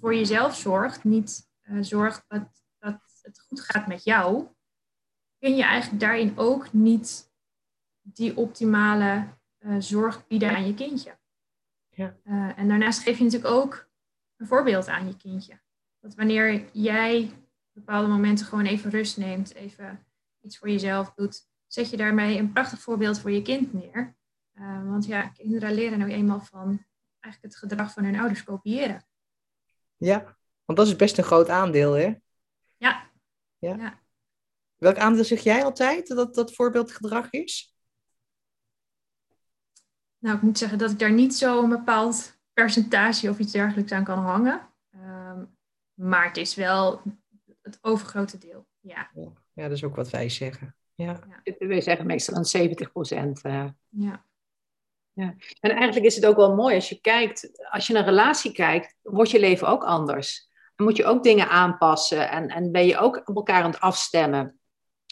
voor 0.00 0.14
jezelf 0.14 0.56
zorgt, 0.56 1.04
niet 1.04 1.50
uh, 1.64 1.78
zorgt 1.80 2.24
dat, 2.28 2.48
dat 2.78 2.98
het 3.22 3.44
goed 3.48 3.60
gaat 3.60 3.86
met 3.86 4.04
jou, 4.04 4.46
kun 5.42 5.56
je 5.56 5.62
eigenlijk 5.62 6.00
daarin 6.00 6.38
ook 6.38 6.72
niet 6.72 7.32
die 8.02 8.36
optimale 8.36 9.26
uh, 9.58 9.76
zorg 9.78 10.26
bieden 10.26 10.50
aan 10.50 10.66
je 10.66 10.74
kindje. 10.74 11.18
Ja. 11.88 12.16
Uh, 12.24 12.58
en 12.58 12.68
daarnaast 12.68 13.02
geef 13.02 13.18
je 13.18 13.24
natuurlijk 13.24 13.54
ook 13.54 13.88
een 14.36 14.46
voorbeeld 14.46 14.88
aan 14.88 15.06
je 15.06 15.16
kindje. 15.16 15.60
Dat 16.00 16.14
wanneer 16.14 16.70
jij 16.72 17.30
bepaalde 17.72 18.08
momenten 18.08 18.46
gewoon 18.46 18.64
even 18.64 18.90
rust 18.90 19.16
neemt, 19.16 19.54
even 19.54 20.06
iets 20.40 20.58
voor 20.58 20.70
jezelf 20.70 21.12
doet, 21.14 21.48
zet 21.66 21.90
je 21.90 21.96
daarmee 21.96 22.38
een 22.38 22.52
prachtig 22.52 22.80
voorbeeld 22.80 23.20
voor 23.20 23.30
je 23.30 23.42
kind 23.42 23.72
neer. 23.72 24.16
Uh, 24.54 24.88
want 24.90 25.06
ja, 25.06 25.28
kinderen 25.28 25.74
leren 25.74 25.98
nou 25.98 26.10
eenmaal 26.10 26.40
van 26.40 26.84
eigenlijk 27.20 27.54
het 27.54 27.56
gedrag 27.56 27.92
van 27.92 28.04
hun 28.04 28.18
ouders 28.18 28.44
kopiëren. 28.44 29.06
Ja, 29.96 30.36
want 30.64 30.78
dat 30.78 30.86
is 30.86 30.96
best 30.96 31.18
een 31.18 31.24
groot 31.24 31.48
aandeel, 31.48 31.92
hè? 31.92 32.14
Ja. 32.76 33.10
ja. 33.58 33.76
ja. 33.76 34.01
Welk 34.82 34.98
aandeel 34.98 35.24
zeg 35.24 35.40
jij 35.40 35.64
altijd 35.64 36.06
dat 36.06 36.34
dat 36.34 36.54
voorbeeldgedrag 36.54 37.30
is? 37.30 37.74
Nou, 40.18 40.36
ik 40.36 40.42
moet 40.42 40.58
zeggen 40.58 40.78
dat 40.78 40.90
ik 40.90 40.98
daar 40.98 41.12
niet 41.12 41.34
zo 41.34 41.62
een 41.62 41.68
bepaald 41.68 42.38
percentage 42.52 43.30
of 43.30 43.38
iets 43.38 43.52
dergelijks 43.52 43.92
aan 43.92 44.04
kan 44.04 44.18
hangen. 44.18 44.68
Um, 44.94 45.56
maar 45.94 46.26
het 46.26 46.36
is 46.36 46.54
wel 46.54 47.02
het 47.60 47.78
overgrote 47.80 48.38
deel, 48.38 48.66
ja. 48.80 49.10
Ja, 49.52 49.62
dat 49.62 49.70
is 49.70 49.84
ook 49.84 49.96
wat 49.96 50.10
wij 50.10 50.28
zeggen. 50.28 50.76
Ja. 50.94 51.20
ja. 51.44 51.66
Wij 51.66 51.80
zeggen 51.80 52.06
meestal 52.06 52.36
een 52.36 52.44
70 52.44 52.92
procent. 52.92 53.44
Uh. 53.44 53.68
Ja. 53.88 54.24
Ja. 55.12 55.34
En 55.60 55.70
eigenlijk 55.70 56.06
is 56.06 56.14
het 56.14 56.26
ook 56.26 56.36
wel 56.36 56.54
mooi 56.54 56.74
als 56.74 56.88
je 56.88 57.00
kijkt, 57.00 57.68
als 57.70 57.86
je 57.86 57.92
naar 57.92 58.02
een 58.02 58.08
relatie 58.08 58.52
kijkt, 58.52 58.96
wordt 59.02 59.30
je 59.30 59.40
leven 59.40 59.68
ook 59.68 59.84
anders. 59.84 60.50
Dan 60.74 60.86
moet 60.86 60.96
je 60.96 61.04
ook 61.04 61.22
dingen 61.22 61.48
aanpassen 61.48 62.30
en, 62.30 62.48
en 62.48 62.72
ben 62.72 62.86
je 62.86 62.98
ook 62.98 63.28
op 63.28 63.36
elkaar 63.36 63.62
aan 63.62 63.70
het 63.70 63.80
afstemmen. 63.80 64.56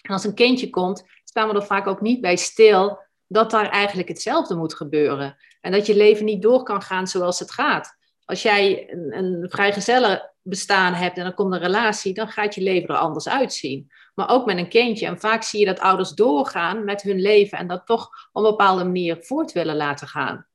En 0.02 0.12
als 0.12 0.24
een 0.24 0.34
kindje 0.34 0.70
komt, 0.70 1.04
staan 1.24 1.48
we 1.48 1.54
er 1.54 1.66
vaak 1.66 1.86
ook 1.86 2.00
niet 2.00 2.20
bij 2.20 2.36
stil 2.36 2.98
dat 3.26 3.50
daar 3.50 3.68
eigenlijk 3.68 4.08
hetzelfde 4.08 4.54
moet 4.54 4.74
gebeuren. 4.74 5.36
En 5.60 5.72
dat 5.72 5.86
je 5.86 5.96
leven 5.96 6.24
niet 6.24 6.42
door 6.42 6.62
kan 6.62 6.82
gaan 6.82 7.06
zoals 7.06 7.38
het 7.38 7.50
gaat. 7.50 7.98
Als 8.24 8.42
jij 8.42 8.92
een, 8.92 9.18
een 9.18 9.50
vrijgezellen 9.50 10.32
bestaan 10.42 10.94
hebt 10.94 11.16
en 11.16 11.24
dan 11.24 11.34
komt 11.34 11.52
een 11.52 11.58
relatie, 11.58 12.14
dan 12.14 12.28
gaat 12.28 12.54
je 12.54 12.62
leven 12.62 12.88
er 12.88 13.00
anders 13.00 13.28
uitzien. 13.28 13.90
Maar 14.14 14.28
ook 14.28 14.46
met 14.46 14.56
een 14.56 14.68
kindje. 14.68 15.06
En 15.06 15.20
vaak 15.20 15.42
zie 15.42 15.60
je 15.60 15.66
dat 15.66 15.80
ouders 15.80 16.10
doorgaan 16.10 16.84
met 16.84 17.02
hun 17.02 17.20
leven 17.20 17.58
en 17.58 17.66
dat 17.66 17.86
toch 17.86 18.28
op 18.32 18.44
een 18.44 18.50
bepaalde 18.50 18.84
manier 18.84 19.16
voort 19.20 19.52
willen 19.52 19.76
laten 19.76 20.08
gaan. 20.08 20.46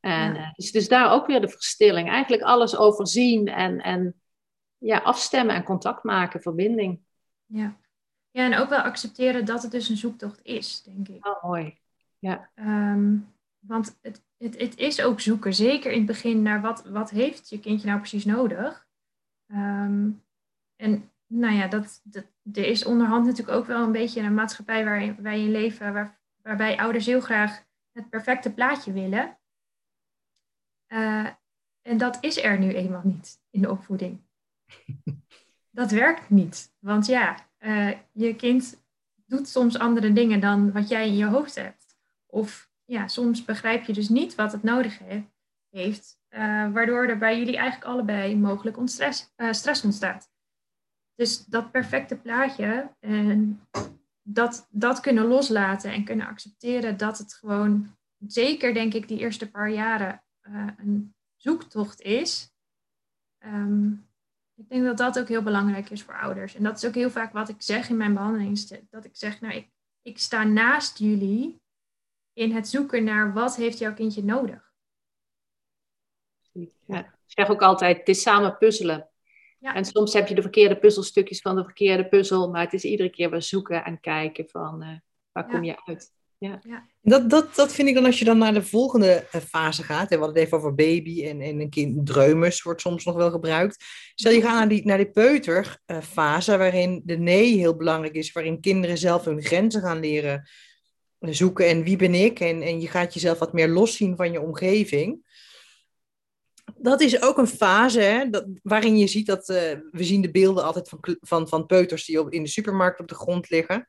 En 0.00 0.34
ja. 0.34 0.52
dus, 0.54 0.72
dus 0.72 0.88
daar 0.88 1.12
ook 1.12 1.26
weer 1.26 1.40
de 1.40 1.48
verstilling. 1.48 2.08
Eigenlijk 2.08 2.42
alles 2.42 2.76
overzien 2.76 3.48
en, 3.48 3.80
en 3.80 4.20
ja, 4.78 4.98
afstemmen 4.98 5.54
en 5.54 5.64
contact 5.64 6.02
maken, 6.02 6.42
verbinding. 6.42 7.00
Ja. 7.46 7.76
Ja, 8.30 8.44
en 8.44 8.58
ook 8.58 8.68
wel 8.68 8.80
accepteren 8.80 9.44
dat 9.44 9.62
het 9.62 9.70
dus 9.70 9.88
een 9.88 9.96
zoektocht 9.96 10.40
is, 10.42 10.82
denk 10.82 11.08
ik. 11.08 11.26
Oh, 11.26 11.42
mooi. 11.42 11.78
Ja. 12.18 12.50
Um, 12.54 13.34
want 13.58 13.98
het, 14.02 14.22
het, 14.36 14.60
het 14.60 14.76
is 14.76 15.02
ook 15.02 15.20
zoeken, 15.20 15.54
zeker 15.54 15.90
in 15.90 15.98
het 15.98 16.06
begin, 16.06 16.42
naar 16.42 16.60
wat, 16.60 16.84
wat 16.84 17.10
heeft 17.10 17.48
je 17.48 17.60
kindje 17.60 17.86
nou 17.86 17.98
precies 17.98 18.24
nodig. 18.24 18.86
Um, 19.46 20.24
en 20.76 21.12
nou 21.26 21.54
ja, 21.54 21.68
dat, 21.68 22.00
dat, 22.04 22.24
er 22.52 22.64
is 22.64 22.84
onderhand 22.84 23.26
natuurlijk 23.26 23.58
ook 23.58 23.66
wel 23.66 23.82
een 23.82 23.92
beetje 23.92 24.20
een 24.20 24.34
maatschappij 24.34 24.84
waar 24.84 25.22
wij 25.22 25.40
in 25.40 25.50
leven, 25.50 25.92
waar, 25.92 26.20
waarbij 26.42 26.78
ouders 26.78 27.06
heel 27.06 27.20
graag 27.20 27.66
het 27.92 28.08
perfecte 28.08 28.52
plaatje 28.52 28.92
willen. 28.92 29.38
Uh, 30.88 31.28
en 31.82 31.98
dat 31.98 32.18
is 32.20 32.42
er 32.42 32.58
nu 32.58 32.74
eenmaal 32.74 33.02
niet 33.04 33.40
in 33.50 33.60
de 33.60 33.70
opvoeding. 33.70 34.20
dat 35.70 35.90
werkt 35.90 36.30
niet. 36.30 36.74
Want 36.78 37.06
ja, 37.06 37.47
uh, 37.60 37.92
je 38.12 38.36
kind 38.36 38.82
doet 39.26 39.48
soms 39.48 39.78
andere 39.78 40.12
dingen 40.12 40.40
dan 40.40 40.72
wat 40.72 40.88
jij 40.88 41.06
in 41.06 41.16
je 41.16 41.26
hoofd 41.26 41.54
hebt. 41.54 41.96
Of 42.26 42.70
ja, 42.84 43.08
soms 43.08 43.44
begrijp 43.44 43.84
je 43.84 43.92
dus 43.92 44.08
niet 44.08 44.34
wat 44.34 44.52
het 44.52 44.62
nodig 44.62 44.98
heeft, 45.70 46.18
uh, 46.30 46.72
waardoor 46.72 47.06
er 47.06 47.18
bij 47.18 47.38
jullie 47.38 47.56
eigenlijk 47.56 47.90
allebei 47.90 48.36
mogelijk 48.36 48.76
ontstress, 48.76 49.32
uh, 49.36 49.52
stress 49.52 49.84
ontstaat. 49.84 50.30
Dus 51.14 51.44
dat 51.44 51.70
perfecte 51.70 52.16
plaatje 52.16 52.94
en 53.00 53.60
dat, 54.22 54.68
dat 54.70 55.00
kunnen 55.00 55.26
loslaten 55.26 55.92
en 55.92 56.04
kunnen 56.04 56.26
accepteren 56.26 56.96
dat 56.96 57.18
het 57.18 57.34
gewoon, 57.34 57.96
zeker 58.26 58.74
denk 58.74 58.94
ik 58.94 59.08
die 59.08 59.18
eerste 59.18 59.50
paar 59.50 59.70
jaren, 59.70 60.22
een 60.76 61.14
zoektocht 61.36 62.00
is. 62.00 62.52
Um, 63.44 64.07
ik 64.58 64.68
denk 64.68 64.84
dat 64.84 64.96
dat 64.96 65.18
ook 65.18 65.28
heel 65.28 65.42
belangrijk 65.42 65.90
is 65.90 66.02
voor 66.02 66.20
ouders. 66.20 66.54
En 66.54 66.62
dat 66.62 66.76
is 66.76 66.84
ook 66.86 66.94
heel 66.94 67.10
vaak 67.10 67.32
wat 67.32 67.48
ik 67.48 67.62
zeg 67.62 67.88
in 67.88 67.96
mijn 67.96 68.14
behandeling. 68.14 68.68
Dat 68.90 69.04
ik 69.04 69.16
zeg, 69.16 69.40
nou, 69.40 69.54
ik, 69.54 69.70
ik 70.02 70.18
sta 70.18 70.44
naast 70.44 70.98
jullie 70.98 71.60
in 72.32 72.52
het 72.52 72.68
zoeken 72.68 73.04
naar 73.04 73.32
wat 73.32 73.56
heeft 73.56 73.78
jouw 73.78 73.94
kindje 73.94 74.24
nodig. 74.24 74.72
Ja, 76.86 76.98
ik 76.98 77.10
zeg 77.26 77.48
ook 77.48 77.62
altijd, 77.62 77.96
het 77.96 78.08
is 78.08 78.22
samen 78.22 78.58
puzzelen. 78.58 79.08
Ja. 79.58 79.74
En 79.74 79.84
soms 79.84 80.12
heb 80.12 80.28
je 80.28 80.34
de 80.34 80.42
verkeerde 80.42 80.78
puzzelstukjes 80.78 81.40
van 81.40 81.56
de 81.56 81.64
verkeerde 81.64 82.08
puzzel, 82.08 82.50
maar 82.50 82.60
het 82.60 82.72
is 82.72 82.84
iedere 82.84 83.10
keer 83.10 83.30
weer 83.30 83.42
zoeken 83.42 83.84
en 83.84 84.00
kijken 84.00 84.48
van 84.48 84.82
uh, 84.82 84.96
waar 85.32 85.48
kom 85.48 85.64
je 85.64 85.84
uit. 85.84 86.12
Ja. 86.38 86.60
ja. 86.62 86.86
Dat, 87.02 87.30
dat, 87.30 87.54
dat 87.54 87.72
vind 87.72 87.88
ik 87.88 87.94
dan 87.94 88.04
als 88.04 88.18
je 88.18 88.24
dan 88.24 88.38
naar 88.38 88.54
de 88.54 88.62
volgende 88.62 89.26
eh, 89.30 89.40
fase 89.40 89.82
gaat. 89.82 90.10
Hè, 90.10 90.16
we 90.16 90.22
hadden 90.22 90.34
het 90.34 90.44
even 90.44 90.58
over 90.58 90.74
baby 90.74 91.26
en, 91.26 91.40
en 91.40 91.60
een 91.60 91.70
kind, 91.70 92.06
dreumes 92.06 92.62
wordt 92.62 92.80
soms 92.80 93.04
nog 93.04 93.16
wel 93.16 93.30
gebruikt. 93.30 93.84
Stel 94.14 94.32
je 94.32 94.40
gaat 94.40 94.54
naar 94.54 94.68
die, 94.68 94.86
naar 94.86 94.96
die 94.96 95.10
peuterfase, 95.10 96.56
waarin 96.56 97.02
de 97.04 97.18
nee 97.18 97.56
heel 97.56 97.76
belangrijk 97.76 98.14
is, 98.14 98.32
waarin 98.32 98.60
kinderen 98.60 98.98
zelf 98.98 99.24
hun 99.24 99.42
grenzen 99.42 99.80
gaan 99.80 100.00
leren 100.00 100.48
zoeken 101.20 101.66
en 101.66 101.82
wie 101.82 101.96
ben 101.96 102.14
ik. 102.14 102.40
En, 102.40 102.62
en 102.62 102.80
je 102.80 102.88
gaat 102.88 103.14
jezelf 103.14 103.38
wat 103.38 103.52
meer 103.52 103.68
loszien 103.68 104.16
van 104.16 104.32
je 104.32 104.40
omgeving. 104.40 105.26
Dat 106.76 107.00
is 107.00 107.22
ook 107.22 107.38
een 107.38 107.46
fase 107.46 108.00
hè, 108.00 108.30
dat, 108.30 108.46
waarin 108.62 108.98
je 108.98 109.06
ziet 109.06 109.26
dat, 109.26 109.48
uh, 109.48 109.56
we 109.90 110.04
zien 110.04 110.22
de 110.22 110.30
beelden 110.30 110.64
altijd 110.64 110.88
van, 110.88 111.16
van, 111.20 111.48
van 111.48 111.66
peuters 111.66 112.04
die 112.04 112.20
op, 112.20 112.32
in 112.32 112.42
de 112.42 112.48
supermarkt 112.48 113.00
op 113.00 113.08
de 113.08 113.14
grond 113.14 113.50
liggen. 113.50 113.88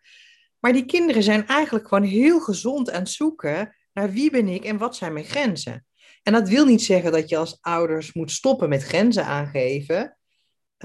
Maar 0.60 0.74
die 0.74 0.86
kinderen 0.86 1.24
zijn 1.24 1.48
eigenlijk 1.48 1.88
gewoon 1.88 2.04
heel 2.04 2.40
gezond 2.40 2.92
aan 2.92 3.00
het 3.00 3.10
zoeken 3.10 3.76
naar 3.94 4.12
wie 4.12 4.32
ben 4.32 4.48
ik 4.48 4.64
en 4.64 4.78
wat 4.78 4.96
zijn 4.96 5.14
mijn 5.14 5.26
grenzen. 5.26 5.86
En 6.24 6.34
dat 6.34 6.50
wil 6.50 6.66
niet 6.66 6.84
zeggen 6.84 7.12
dat 7.12 7.30
je 7.30 7.38
als 7.38 7.58
ouders 7.62 8.14
moet 8.14 8.32
stoppen 8.32 8.70
met 8.70 8.84
grenzen 8.84 9.26
aangeven, 9.26 10.18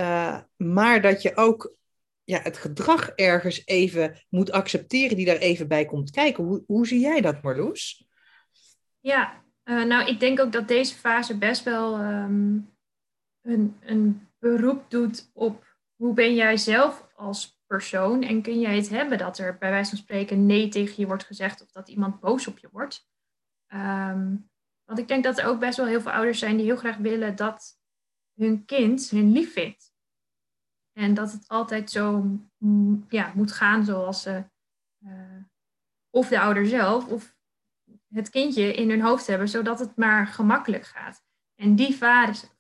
uh, 0.00 0.40
maar 0.56 1.00
dat 1.00 1.22
je 1.22 1.36
ook 1.36 1.76
ja, 2.24 2.40
het 2.42 2.56
gedrag 2.56 3.08
ergens 3.08 3.62
even 3.64 4.24
moet 4.28 4.52
accepteren 4.52 5.16
die 5.16 5.26
daar 5.26 5.36
even 5.36 5.68
bij 5.68 5.84
komt 5.84 6.10
kijken. 6.10 6.44
Hoe, 6.44 6.62
hoe 6.66 6.86
zie 6.86 7.00
jij 7.00 7.20
dat, 7.20 7.42
Marloes? 7.42 8.06
Ja, 9.00 9.44
uh, 9.64 9.84
nou 9.84 10.08
ik 10.08 10.20
denk 10.20 10.40
ook 10.40 10.52
dat 10.52 10.68
deze 10.68 10.94
fase 10.94 11.38
best 11.38 11.62
wel 11.64 12.00
um, 12.00 12.74
een, 13.42 13.76
een 13.80 14.28
beroep 14.38 14.90
doet 14.90 15.30
op 15.32 15.76
hoe 15.96 16.14
ben 16.14 16.34
jij 16.34 16.56
zelf 16.56 17.06
als 17.16 17.62
persoon 17.66 18.22
en 18.22 18.42
kun 18.42 18.60
jij 18.60 18.76
het 18.76 18.88
hebben 18.88 19.18
dat 19.18 19.38
er 19.38 19.58
bij 19.58 19.70
wijze 19.70 19.90
van 19.90 19.98
spreken 19.98 20.46
nee 20.46 20.68
tegen 20.68 20.94
je 20.96 21.06
wordt 21.06 21.24
gezegd 21.24 21.62
of 21.62 21.70
dat 21.70 21.88
iemand 21.88 22.20
boos 22.20 22.46
op 22.46 22.58
je 22.58 22.68
wordt. 22.72 23.08
Um, 23.74 24.50
want 24.84 24.98
ik 24.98 25.08
denk 25.08 25.24
dat 25.24 25.38
er 25.38 25.46
ook 25.46 25.60
best 25.60 25.76
wel 25.76 25.86
heel 25.86 26.00
veel 26.00 26.12
ouders 26.12 26.38
zijn 26.38 26.56
die 26.56 26.66
heel 26.66 26.76
graag 26.76 26.96
willen 26.96 27.36
dat 27.36 27.78
hun 28.34 28.64
kind 28.64 29.10
hun 29.10 29.32
lief 29.32 29.52
vindt. 29.52 29.92
En 30.92 31.14
dat 31.14 31.32
het 31.32 31.48
altijd 31.48 31.90
zo 31.90 32.30
mm, 32.58 33.04
ja, 33.08 33.32
moet 33.34 33.52
gaan 33.52 33.84
zoals 33.84 34.22
ze, 34.22 34.44
uh, 35.04 35.42
of 36.10 36.28
de 36.28 36.40
ouder 36.40 36.66
zelf 36.66 37.08
of 37.08 37.36
het 38.08 38.30
kindje 38.30 38.74
in 38.74 38.90
hun 38.90 39.00
hoofd 39.00 39.26
hebben, 39.26 39.48
zodat 39.48 39.78
het 39.78 39.96
maar 39.96 40.26
gemakkelijk 40.26 40.84
gaat. 40.84 41.22
En 41.54 41.74
die 41.74 41.94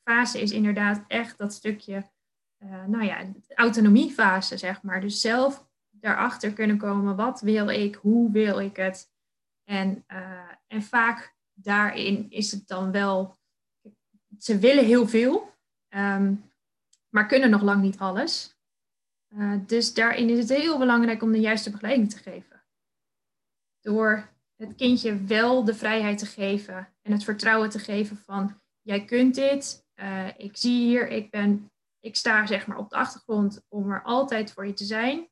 fase 0.02 0.40
is 0.40 0.50
inderdaad 0.50 1.04
echt 1.06 1.38
dat 1.38 1.52
stukje 1.52 2.12
uh, 2.64 2.84
nou 2.84 3.04
ja, 3.04 3.24
autonomiefase, 3.54 4.56
zeg 4.56 4.82
maar. 4.82 5.00
Dus 5.00 5.20
zelf 5.20 5.66
daarachter 5.90 6.52
kunnen 6.52 6.78
komen, 6.78 7.16
wat 7.16 7.40
wil 7.40 7.68
ik, 7.68 7.94
hoe 7.94 8.30
wil 8.30 8.60
ik 8.60 8.76
het? 8.76 9.12
En, 9.64 10.04
uh, 10.08 10.50
en 10.66 10.82
vaak 10.82 11.36
daarin 11.52 12.30
is 12.30 12.50
het 12.50 12.68
dan 12.68 12.90
wel, 12.90 13.36
ze 14.38 14.58
willen 14.58 14.84
heel 14.84 15.08
veel, 15.08 15.52
ehm, 15.88 16.34
maar 17.08 17.26
kunnen 17.26 17.50
nog 17.50 17.62
lang 17.62 17.82
niet 17.82 17.98
alles. 17.98 18.58
Uh, 19.28 19.58
dus 19.66 19.94
daarin 19.94 20.28
is 20.28 20.38
het 20.38 20.58
heel 20.58 20.78
belangrijk 20.78 21.22
om 21.22 21.32
de 21.32 21.40
juiste 21.40 21.70
begeleiding 21.70 22.10
te 22.10 22.18
geven. 22.18 22.64
Door 23.80 24.28
het 24.56 24.74
kindje 24.74 25.24
wel 25.24 25.64
de 25.64 25.74
vrijheid 25.74 26.18
te 26.18 26.26
geven 26.26 26.94
en 27.02 27.12
het 27.12 27.24
vertrouwen 27.24 27.70
te 27.70 27.78
geven 27.78 28.16
van 28.16 28.60
jij 28.82 29.04
kunt 29.04 29.34
dit, 29.34 29.86
ik 30.36 30.56
zie 30.56 30.86
hier, 30.86 31.08
ik, 31.08 31.30
ben, 31.30 31.70
ik 32.04 32.16
sta 32.16 32.46
zeg 32.46 32.66
maar 32.66 32.76
op 32.76 32.90
de 32.90 32.96
achtergrond 32.96 33.64
om 33.68 33.90
er 33.90 34.02
altijd 34.02 34.52
voor 34.52 34.66
je 34.66 34.72
te 34.72 34.84
zijn. 34.84 35.28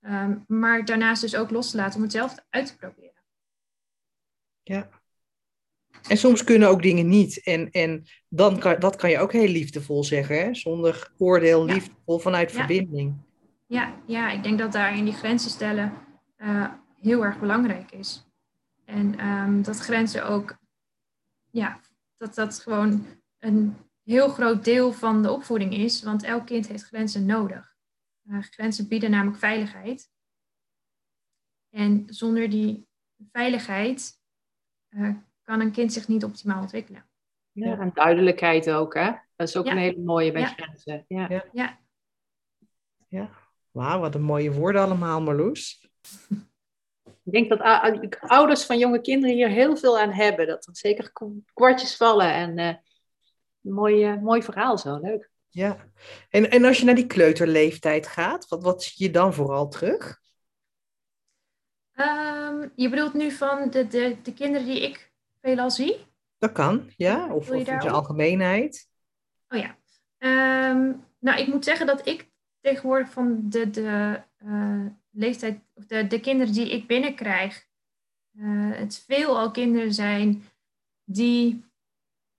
Um, 0.00 0.44
maar 0.46 0.84
daarnaast 0.84 1.20
dus 1.20 1.36
ook 1.36 1.50
los 1.50 1.70
te 1.70 1.76
laten 1.76 1.96
om 1.96 2.02
het 2.02 2.12
zelf 2.12 2.34
uit 2.50 2.66
te 2.66 2.76
proberen. 2.76 3.22
Ja. 4.62 4.88
En 6.08 6.16
soms 6.16 6.44
kunnen 6.44 6.68
ook 6.68 6.82
dingen 6.82 7.08
niet. 7.08 7.42
En, 7.42 7.70
en 7.70 8.04
dan 8.28 8.58
kan, 8.58 8.78
dat 8.78 8.96
kan 8.96 9.10
je 9.10 9.18
ook 9.18 9.32
heel 9.32 9.48
liefdevol 9.48 10.04
zeggen, 10.04 10.38
hè? 10.38 10.54
zonder 10.54 11.12
oordeel, 11.18 11.64
liefdevol 11.64 12.18
vanuit 12.18 12.52
verbinding. 12.52 13.16
Ja, 13.66 13.94
ja, 14.06 14.30
ik 14.30 14.42
denk 14.42 14.58
dat 14.58 14.72
daarin 14.72 15.04
die 15.04 15.14
grenzen 15.14 15.50
stellen 15.50 15.92
uh, 16.36 16.72
heel 17.00 17.24
erg 17.24 17.38
belangrijk 17.38 17.90
is. 17.90 18.26
En 18.84 19.26
um, 19.26 19.62
dat 19.62 19.78
grenzen 19.78 20.26
ook, 20.26 20.58
ja, 21.50 21.80
dat 22.16 22.34
dat 22.34 22.58
gewoon 22.58 23.06
een 23.38 23.76
heel 24.08 24.28
groot 24.28 24.64
deel 24.64 24.92
van 24.92 25.22
de 25.22 25.30
opvoeding 25.30 25.74
is, 25.74 26.02
want 26.02 26.22
elk 26.22 26.46
kind 26.46 26.68
heeft 26.68 26.84
grenzen 26.84 27.26
nodig. 27.26 27.76
Uh, 28.24 28.42
grenzen 28.42 28.88
bieden 28.88 29.10
namelijk 29.10 29.38
veiligheid. 29.38 30.10
En 31.70 32.04
zonder 32.06 32.50
die 32.50 32.88
veiligheid 33.32 34.12
uh, 34.88 35.16
kan 35.42 35.60
een 35.60 35.72
kind 35.72 35.92
zich 35.92 36.08
niet 36.08 36.24
optimaal 36.24 36.60
ontwikkelen. 36.60 37.06
Ja, 37.52 37.78
en 37.78 37.90
duidelijkheid 37.94 38.70
ook, 38.70 38.94
hè? 38.94 39.10
Dat 39.36 39.48
is 39.48 39.56
ook 39.56 39.66
een 39.66 39.78
hele 39.78 40.00
mooie 40.00 40.32
bij 40.32 40.44
grenzen. 40.44 41.04
Ja. 41.08 41.26
ja. 41.28 41.44
ja. 41.52 41.78
ja. 43.08 43.30
Wauw, 43.70 44.00
wat 44.00 44.14
een 44.14 44.22
mooie 44.22 44.52
woorden 44.52 44.82
allemaal, 44.82 45.20
Marloes. 45.20 45.90
Ik 47.22 47.32
denk 47.32 47.48
dat 47.48 47.60
ouders 48.20 48.64
van 48.64 48.78
jonge 48.78 49.00
kinderen 49.00 49.36
hier 49.36 49.48
heel 49.48 49.76
veel 49.76 49.98
aan 49.98 50.12
hebben. 50.12 50.46
Dat 50.46 50.66
er 50.66 50.76
zeker 50.76 51.12
kwartjes 51.54 51.96
vallen. 51.96 52.32
En 52.32 52.82
uh, 53.62 53.72
mooi, 53.72 54.16
mooi 54.16 54.42
verhaal 54.42 54.78
zo, 54.78 54.98
leuk. 54.98 55.30
Ja, 55.48 55.76
en, 56.30 56.50
en 56.50 56.64
als 56.64 56.78
je 56.78 56.84
naar 56.84 56.94
die 56.94 57.06
kleuterleeftijd 57.06 58.06
gaat, 58.06 58.48
wat, 58.48 58.62
wat 58.62 58.82
zie 58.82 59.06
je 59.06 59.12
dan 59.12 59.34
vooral 59.34 59.68
terug? 59.68 60.20
Um, 61.94 62.72
je 62.74 62.88
bedoelt 62.88 63.14
nu 63.14 63.30
van 63.30 63.70
de, 63.70 63.86
de, 63.86 64.16
de 64.22 64.34
kinderen 64.34 64.66
die 64.66 64.80
ik 64.80 65.12
veelal 65.40 65.70
zie? 65.70 66.06
Dat 66.38 66.52
kan, 66.52 66.92
ja. 66.96 67.34
Of, 67.34 67.50
of 67.50 67.54
in 67.54 67.64
de 67.78 67.90
algemeenheid. 67.90 68.88
Oh 69.48 69.58
ja. 69.58 69.76
Um, 70.70 71.04
nou, 71.18 71.40
ik 71.40 71.46
moet 71.46 71.64
zeggen 71.64 71.86
dat 71.86 72.06
ik 72.06 72.30
tegenwoordig 72.60 73.10
van 73.10 73.40
de, 73.48 73.70
de 73.70 74.22
uh, 74.44 74.86
leeftijd, 75.10 75.60
of 75.74 75.86
de, 75.86 76.06
de 76.06 76.20
kinderen 76.20 76.52
die 76.52 76.70
ik 76.70 76.86
binnenkrijg, 76.86 77.66
uh, 78.32 78.76
het 78.76 79.04
veelal 79.06 79.50
kinderen 79.50 79.94
zijn 79.94 80.44
die 81.04 81.64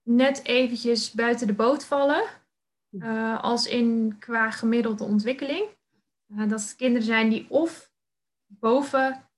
net 0.02 0.44
eventjes 0.44 1.12
buiten 1.12 1.46
de 1.46 1.52
boot 1.52 1.84
vallen. 1.84 2.22
Uh, 2.90 3.42
als 3.42 3.66
in 3.66 4.16
qua 4.18 4.50
gemiddelde 4.50 5.04
ontwikkeling. 5.04 5.68
dat 6.26 6.60
het 6.60 6.76
kinderen 6.76 7.06
zijn 7.06 7.28
die 7.28 7.50
of 7.50 7.92
boven 8.46 9.28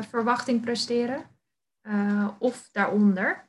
verwachting 0.00 0.60
presteren, 0.60 1.24
of 2.38 2.68
daaronder. 2.72 3.48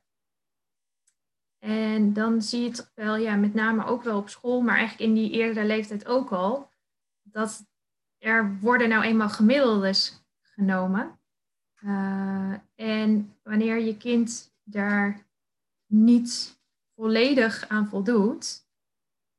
En 1.60 2.14
dan 2.14 2.42
zie 2.42 2.62
je 2.62 2.70
het 2.70 2.92
wel, 2.96 3.16
ja, 3.16 3.36
met 3.36 3.54
name 3.54 3.86
ook 3.86 4.04
wel 4.04 4.18
op 4.18 4.30
school, 4.30 4.62
maar 4.62 4.78
eigenlijk 4.78 5.10
in 5.10 5.16
die 5.16 5.32
eerdere 5.32 5.66
leeftijd 5.66 6.06
ook 6.06 6.32
al, 6.32 6.70
dat 7.22 7.66
er 8.18 8.60
worden 8.60 8.90
nou 8.90 9.04
eenmaal 9.04 9.30
gemiddeldes 9.30 10.24
genomen. 10.42 11.20
En 12.76 13.38
wanneer 13.44 13.80
je 13.80 13.98
kind 13.98 14.56
daar 14.64 15.27
niet 15.88 16.60
volledig 16.96 17.68
aan 17.68 17.88
voldoet, 17.88 18.66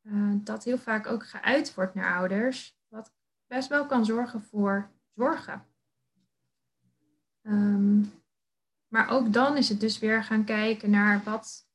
uh, 0.02 0.32
dat 0.34 0.64
heel 0.64 0.78
vaak 0.78 1.06
ook 1.06 1.26
geuit 1.26 1.74
wordt 1.74 1.94
naar 1.94 2.14
ouders, 2.14 2.78
wat 2.88 3.12
best 3.46 3.68
wel 3.68 3.86
kan 3.86 4.04
zorgen 4.04 4.42
voor 4.42 4.90
zorgen. 5.14 5.66
Um, 7.42 8.12
maar 8.88 9.08
ook 9.08 9.32
dan 9.32 9.56
is 9.56 9.68
het 9.68 9.80
dus 9.80 9.98
weer 9.98 10.24
gaan 10.24 10.44
kijken 10.44 10.90
naar 10.90 11.22
wat 11.22 11.68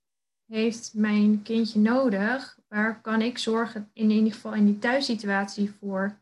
heeft 0.46 0.94
mijn 0.94 1.42
kindje 1.42 1.80
nodig? 1.80 2.60
Waar 2.68 3.02
kan 3.02 3.22
ik 3.22 3.38
zorgen, 3.38 3.90
in 3.94 4.10
ieder 4.10 4.34
geval 4.34 4.54
in 4.54 4.66
die 4.66 4.80
thuissituatie, 4.80 5.72
voor 5.72 6.22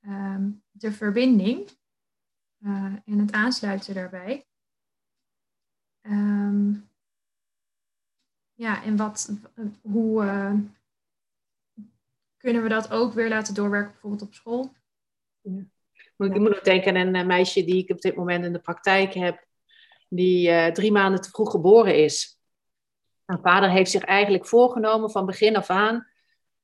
um, 0.00 0.62
de 0.70 0.92
verbinding 0.92 1.68
uh, 2.58 2.84
en 3.04 3.18
het 3.18 3.32
aansluiten 3.32 3.94
daarbij? 3.94 4.46
Um, 6.02 6.90
ja, 8.54 8.82
en 8.82 8.96
wat, 8.96 9.32
hoe 9.82 10.24
uh, 10.24 10.52
kunnen 12.36 12.62
we 12.62 12.68
dat 12.68 12.90
ook 12.90 13.12
weer 13.12 13.28
laten 13.28 13.54
doorwerken, 13.54 13.92
bijvoorbeeld 13.92 14.22
op 14.22 14.34
school? 14.34 14.72
Ja. 15.40 15.64
Ik 16.16 16.38
moet 16.38 16.56
ook 16.56 16.64
denken 16.64 16.96
aan 16.96 17.14
een 17.14 17.26
meisje 17.26 17.64
die 17.64 17.82
ik 17.82 17.90
op 17.90 18.00
dit 18.00 18.16
moment 18.16 18.44
in 18.44 18.52
de 18.52 18.58
praktijk 18.58 19.14
heb, 19.14 19.46
die 20.08 20.48
uh, 20.48 20.66
drie 20.66 20.92
maanden 20.92 21.20
te 21.20 21.30
vroeg 21.30 21.50
geboren 21.50 22.04
is. 22.04 22.38
Mijn 23.24 23.40
vader 23.42 23.70
heeft 23.70 23.90
zich 23.90 24.02
eigenlijk 24.02 24.46
voorgenomen 24.46 25.10
van 25.10 25.26
begin 25.26 25.56
af 25.56 25.70
aan, 25.70 26.06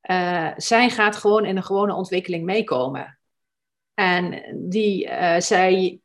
uh, 0.03 0.51
zij 0.57 0.91
gaat 0.91 1.17
gewoon 1.17 1.45
in 1.45 1.57
een 1.57 1.63
gewone 1.63 1.95
ontwikkeling 1.95 2.45
meekomen. 2.45 3.19
En 3.95 4.43
die, 4.69 5.09
zij 5.39 6.01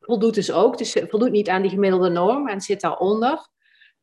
voldoet 0.00 0.34
dus 0.34 0.52
ook, 0.52 0.78
dus 0.78 0.92
voldoet 0.92 1.30
niet 1.30 1.48
aan 1.48 1.62
die 1.62 1.70
gemiddelde 1.70 2.08
norm 2.08 2.48
en 2.48 2.60
zit 2.60 2.80
daaronder. 2.80 3.48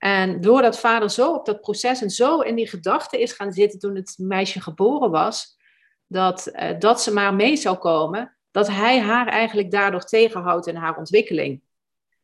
En 0.04 0.42
doordat 0.42 0.80
vader 0.80 1.10
zo 1.10 1.34
op 1.34 1.46
dat 1.46 1.62
proces 1.62 2.02
en 2.02 2.10
zo 2.10 2.40
in 2.40 2.56
die 2.56 2.68
gedachte 2.68 3.22
is 3.22 3.32
gaan 3.32 3.52
zitten 3.54 3.80
toen 3.80 3.96
het 3.96 4.16
meisje 4.18 4.62
geboren 4.62 5.12
was, 5.12 5.58
dat, 6.08 6.52
uh, 6.54 6.80
dat 6.80 7.02
ze 7.02 7.14
maar 7.14 7.34
mee 7.34 7.56
zou 7.56 7.78
komen, 7.78 8.38
dat 8.52 8.68
hij 8.68 9.00
haar 9.02 9.28
eigenlijk 9.28 9.72
daardoor 9.72 10.04
tegenhoudt 10.04 10.68
in 10.68 10.76
haar 10.76 10.98
ontwikkeling. 10.98 11.62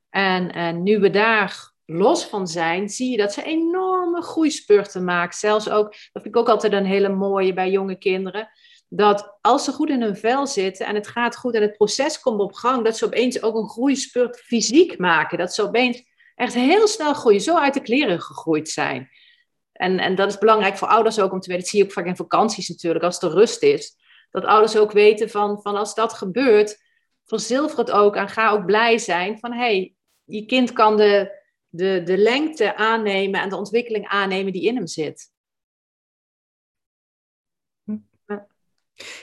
En, 0.10 0.52
en 0.52 0.84
nu 0.84 1.00
we 1.00 1.10
daar 1.10 1.72
los 1.86 2.26
van 2.26 2.48
zijn, 2.48 2.90
zie 2.90 3.12
je 3.12 3.18
dat 3.18 3.34
ze 3.34 3.44
enorme 3.44 4.22
groeispurten 4.22 5.04
maakt. 5.04 5.36
Zelfs 5.36 5.70
ook, 5.70 5.90
dat 5.92 6.22
vind 6.22 6.36
ik 6.36 6.38
ook 6.38 6.50
altijd 6.50 6.74
een 6.74 6.86
hele 6.86 7.10
mooie 7.10 7.54
bij 7.54 7.72
jonge 7.72 7.98
kinderen. 7.98 8.50
Dat 8.90 9.38
als 9.42 9.64
ze 9.64 9.72
goed 9.72 9.90
in 9.90 10.02
hun 10.02 10.18
vel 10.18 10.48
zitten 10.48 10.86
en 10.86 10.96
het 10.96 11.08
gaat 11.08 11.38
goed 11.38 11.56
en 11.56 11.62
het 11.62 11.78
proces 11.78 12.20
komt 12.20 12.40
op 12.40 12.54
gang, 12.54 12.84
dat 12.84 12.98
ze 12.98 13.06
opeens 13.06 13.42
ook 13.42 13.56
een 13.56 13.70
groeispurt 13.70 14.38
fysiek 14.40 14.98
maken. 14.98 15.38
Dat 15.38 15.54
ze 15.54 15.64
opeens 15.64 16.08
echt 16.40 16.54
heel 16.54 16.88
snel 16.88 17.14
groeien, 17.14 17.42
zo 17.42 17.58
uit 17.58 17.74
de 17.74 17.82
kleren 17.82 18.22
gegroeid 18.22 18.70
zijn. 18.70 19.10
En, 19.72 20.00
en 20.00 20.16
dat 20.16 20.30
is 20.30 20.38
belangrijk 20.38 20.78
voor 20.78 20.88
ouders 20.88 21.20
ook 21.20 21.32
om 21.32 21.40
te 21.40 21.48
weten. 21.48 21.62
Dat 21.64 21.72
zie 21.72 21.80
je 21.80 21.86
ook 21.86 21.92
vaak 21.92 22.06
in 22.06 22.16
vakanties 22.16 22.70
natuurlijk, 22.70 23.04
als 23.04 23.22
er 23.22 23.32
rust 23.32 23.64
is. 23.64 23.96
Dat 24.32 24.46
ouders 24.46 24.78
ook 24.78 24.92
weten 24.92 25.30
van, 25.30 25.62
van 25.62 25.76
als 25.76 25.96
dat 25.96 26.14
gebeurt, 26.14 26.84
verzilver 27.26 27.78
het 27.78 27.92
ook 27.92 28.16
en 28.16 28.30
ga 28.30 28.50
ook 28.50 28.66
blij 28.66 28.98
zijn 28.98 29.40
van 29.40 29.52
hé, 29.52 29.58
hey, 29.58 29.96
je 30.24 30.46
kind 30.46 30.74
kan 30.74 30.98
de, 30.98 31.42
de, 31.68 32.02
de 32.04 32.18
lengte 32.18 32.76
aannemen 32.76 33.42
en 33.42 33.50
de 33.50 33.56
ontwikkeling 33.56 34.08
aannemen 34.08 34.54
die 34.54 34.66
in 34.66 34.76
hem 34.76 34.88
zit. 34.88 35.32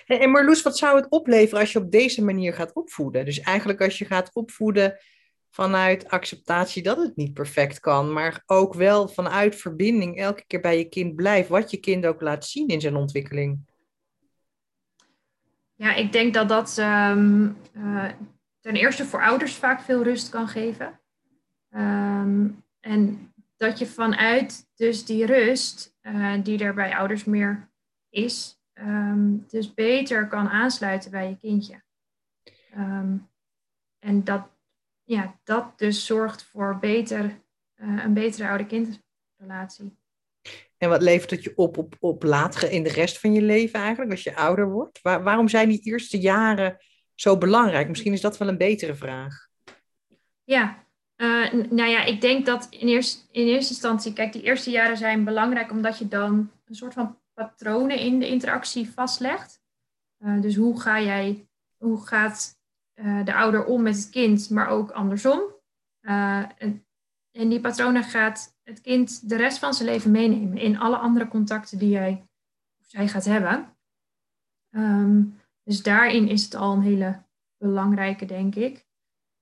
En 0.06 0.30
Marloes, 0.30 0.62
wat 0.62 0.78
zou 0.78 0.96
het 0.96 1.10
opleveren 1.10 1.60
als 1.60 1.72
je 1.72 1.78
op 1.78 1.90
deze 1.90 2.24
manier 2.24 2.52
gaat 2.52 2.74
opvoeden? 2.74 3.24
Dus 3.24 3.40
eigenlijk 3.40 3.80
als 3.80 3.98
je 3.98 4.04
gaat 4.04 4.30
opvoeden 4.32 4.98
vanuit 5.56 6.08
acceptatie 6.08 6.82
dat 6.82 6.96
het 6.96 7.16
niet 7.16 7.34
perfect 7.34 7.80
kan, 7.80 8.12
maar 8.12 8.42
ook 8.46 8.74
wel 8.74 9.08
vanuit 9.08 9.56
verbinding 9.56 10.18
elke 10.18 10.44
keer 10.46 10.60
bij 10.60 10.78
je 10.78 10.84
kind 10.84 11.14
blijft, 11.14 11.48
wat 11.48 11.70
je 11.70 11.76
kind 11.76 12.06
ook 12.06 12.20
laat 12.20 12.46
zien 12.46 12.68
in 12.68 12.80
zijn 12.80 12.96
ontwikkeling. 12.96 13.70
Ja, 15.74 15.94
ik 15.94 16.12
denk 16.12 16.34
dat 16.34 16.48
dat 16.48 16.78
um, 16.78 17.56
uh, 17.76 18.10
ten 18.60 18.74
eerste 18.74 19.04
voor 19.04 19.22
ouders 19.22 19.54
vaak 19.54 19.80
veel 19.80 20.02
rust 20.02 20.28
kan 20.28 20.48
geven. 20.48 21.00
Um, 21.70 22.64
en 22.80 23.32
dat 23.56 23.78
je 23.78 23.86
vanuit 23.86 24.68
dus 24.74 25.04
die 25.04 25.26
rust, 25.26 25.96
uh, 26.02 26.34
die 26.42 26.58
er 26.58 26.74
bij 26.74 26.96
ouders 26.96 27.24
meer 27.24 27.70
is, 28.08 28.60
um, 28.74 29.44
dus 29.48 29.74
beter 29.74 30.28
kan 30.28 30.48
aansluiten 30.48 31.10
bij 31.10 31.28
je 31.28 31.36
kindje. 31.36 31.84
En 33.98 34.24
dat, 34.24 34.55
ja, 35.06 35.38
dat 35.44 35.78
dus 35.78 36.06
zorgt 36.06 36.44
voor 36.44 36.78
beter, 36.80 37.24
uh, 37.76 38.04
een 38.04 38.14
betere 38.14 38.48
ouder-kindrelatie. 38.48 39.96
En 40.78 40.88
wat 40.88 41.02
levert 41.02 41.30
het 41.30 41.42
je 41.42 41.52
op, 41.56 41.78
op, 41.78 41.96
op 42.00 42.22
later 42.22 42.70
in 42.70 42.82
de 42.82 42.92
rest 42.92 43.18
van 43.18 43.32
je 43.32 43.42
leven 43.42 43.80
eigenlijk, 43.80 44.10
als 44.10 44.22
je 44.22 44.36
ouder 44.36 44.70
wordt? 44.70 45.02
Waar, 45.02 45.22
waarom 45.22 45.48
zijn 45.48 45.68
die 45.68 45.82
eerste 45.82 46.18
jaren 46.18 46.76
zo 47.14 47.38
belangrijk? 47.38 47.88
Misschien 47.88 48.12
is 48.12 48.20
dat 48.20 48.38
wel 48.38 48.48
een 48.48 48.58
betere 48.58 48.94
vraag. 48.94 49.48
Ja, 50.44 50.86
Uh, 51.16 51.52
nou 51.52 51.90
ja, 51.90 52.04
ik 52.04 52.20
denk 52.20 52.46
dat 52.46 52.66
in 52.70 52.88
eerste, 52.88 53.22
in 53.30 53.46
eerste 53.46 53.72
instantie, 53.72 54.12
kijk, 54.12 54.32
die 54.32 54.42
eerste 54.42 54.70
jaren 54.70 54.96
zijn 54.96 55.24
belangrijk 55.24 55.70
omdat 55.70 55.98
je 55.98 56.08
dan 56.08 56.50
een 56.64 56.74
soort 56.74 56.92
van 56.92 57.18
patronen 57.34 57.98
in 57.98 58.18
de 58.18 58.28
interactie 58.28 58.90
vastlegt. 58.90 59.62
Uh, 60.18 60.40
dus 60.40 60.56
hoe 60.56 60.80
ga 60.80 61.00
jij, 61.00 61.48
hoe 61.76 62.06
gaat 62.06 62.58
uh, 63.00 63.24
de 63.24 63.34
ouder 63.34 63.64
om 63.64 63.82
met 63.82 63.96
het 63.96 64.10
kind, 64.10 64.50
maar 64.50 64.68
ook 64.68 64.90
andersom. 64.90 65.54
En, 66.00 66.86
en, 67.30 67.48
die 67.48 67.60
patronen 67.60 68.02
gaat 68.02 68.56
het 68.62 68.80
kind 68.80 69.28
de 69.28 69.36
rest 69.36 69.58
van 69.58 69.74
zijn 69.74 69.88
leven 69.88 70.10
meenemen 70.10 70.58
in 70.58 70.78
alle 70.78 70.96
andere 70.96 71.28
contacten 71.28 71.78
die 71.78 71.90
jij 71.90 72.26
of 72.80 72.86
zij 72.86 73.08
gaat 73.08 73.24
hebben. 73.24 73.76
Um, 74.70 75.40
dus 75.62 75.82
daarin 75.82 76.28
is 76.28 76.44
het 76.44 76.54
al 76.54 76.72
een 76.72 76.82
hele 76.82 77.22
belangrijke, 77.58 78.24
denk 78.24 78.54
ik. 78.54 78.86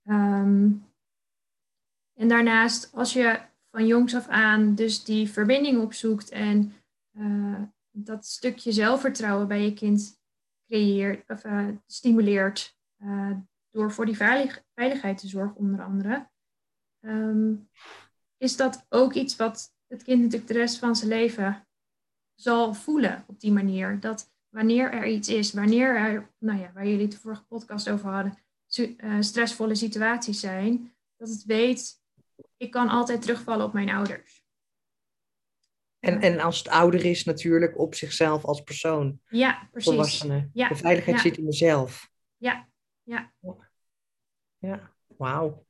Um, 0.08 0.84
en 2.14 2.28
daarnaast, 2.28 2.92
als 2.94 3.12
je 3.12 3.40
van 3.70 3.86
jongs 3.86 4.14
af 4.14 4.28
aan 4.28 4.74
dus 4.74 5.04
die 5.04 5.30
verbinding 5.30 5.80
opzoekt 5.82 6.30
en 6.30 6.72
uh, 7.18 7.62
dat 7.90 8.26
stukje 8.26 8.72
zelfvertrouwen 8.72 9.48
bij 9.48 9.64
je 9.64 9.74
kind 9.74 10.20
creëert 10.66 11.30
of 11.30 11.42
stimuleert 11.86 12.76
uh, 12.98 13.36
door 13.70 13.92
voor 13.92 14.06
die 14.06 14.16
veilig, 14.16 14.64
veiligheid 14.74 15.18
te 15.18 15.28
zorgen, 15.28 15.56
onder 15.56 15.82
andere, 15.82 16.30
um, 17.00 17.68
is 18.36 18.56
dat 18.56 18.86
ook 18.88 19.12
iets 19.12 19.36
wat 19.36 19.74
het 19.86 20.02
kind 20.02 20.22
natuurlijk 20.22 20.52
de 20.52 20.58
rest 20.58 20.78
van 20.78 20.96
zijn 20.96 21.10
leven 21.10 21.66
zal 22.34 22.74
voelen 22.74 23.24
op 23.26 23.40
die 23.40 23.52
manier. 23.52 24.00
Dat 24.00 24.32
wanneer 24.48 24.92
er 24.92 25.06
iets 25.06 25.28
is, 25.28 25.52
wanneer 25.52 25.96
er, 25.96 26.34
nou 26.38 26.60
ja, 26.60 26.72
waar 26.72 26.86
jullie 26.86 27.08
de 27.08 27.18
vorige 27.18 27.44
podcast 27.44 27.90
over 27.90 28.10
hadden, 28.10 28.38
stressvolle 29.20 29.74
situaties 29.74 30.40
zijn, 30.40 30.94
dat 31.16 31.28
het 31.28 31.44
weet 31.44 32.02
ik 32.56 32.70
kan 32.70 32.88
altijd 32.88 33.22
terugvallen 33.22 33.66
op 33.66 33.72
mijn 33.72 33.90
ouders. 33.90 34.42
En, 35.98 36.20
en 36.20 36.40
als 36.40 36.58
het 36.58 36.68
ouder 36.68 37.04
is, 37.04 37.24
natuurlijk 37.24 37.78
op 37.78 37.94
zichzelf 37.94 38.44
als 38.44 38.62
persoon. 38.62 39.20
Ja, 39.28 39.68
precies. 39.70 39.90
Volwassene. 39.90 40.50
Ja. 40.52 40.68
De 40.68 40.76
veiligheid 40.76 41.16
Ja. 41.16 41.22
zit 41.22 41.36
in 41.36 41.44
jezelf. 41.44 42.10
Ja, 42.36 42.68
ja. 43.04 43.32
Ja, 44.58 44.92
wauw. 45.16 45.66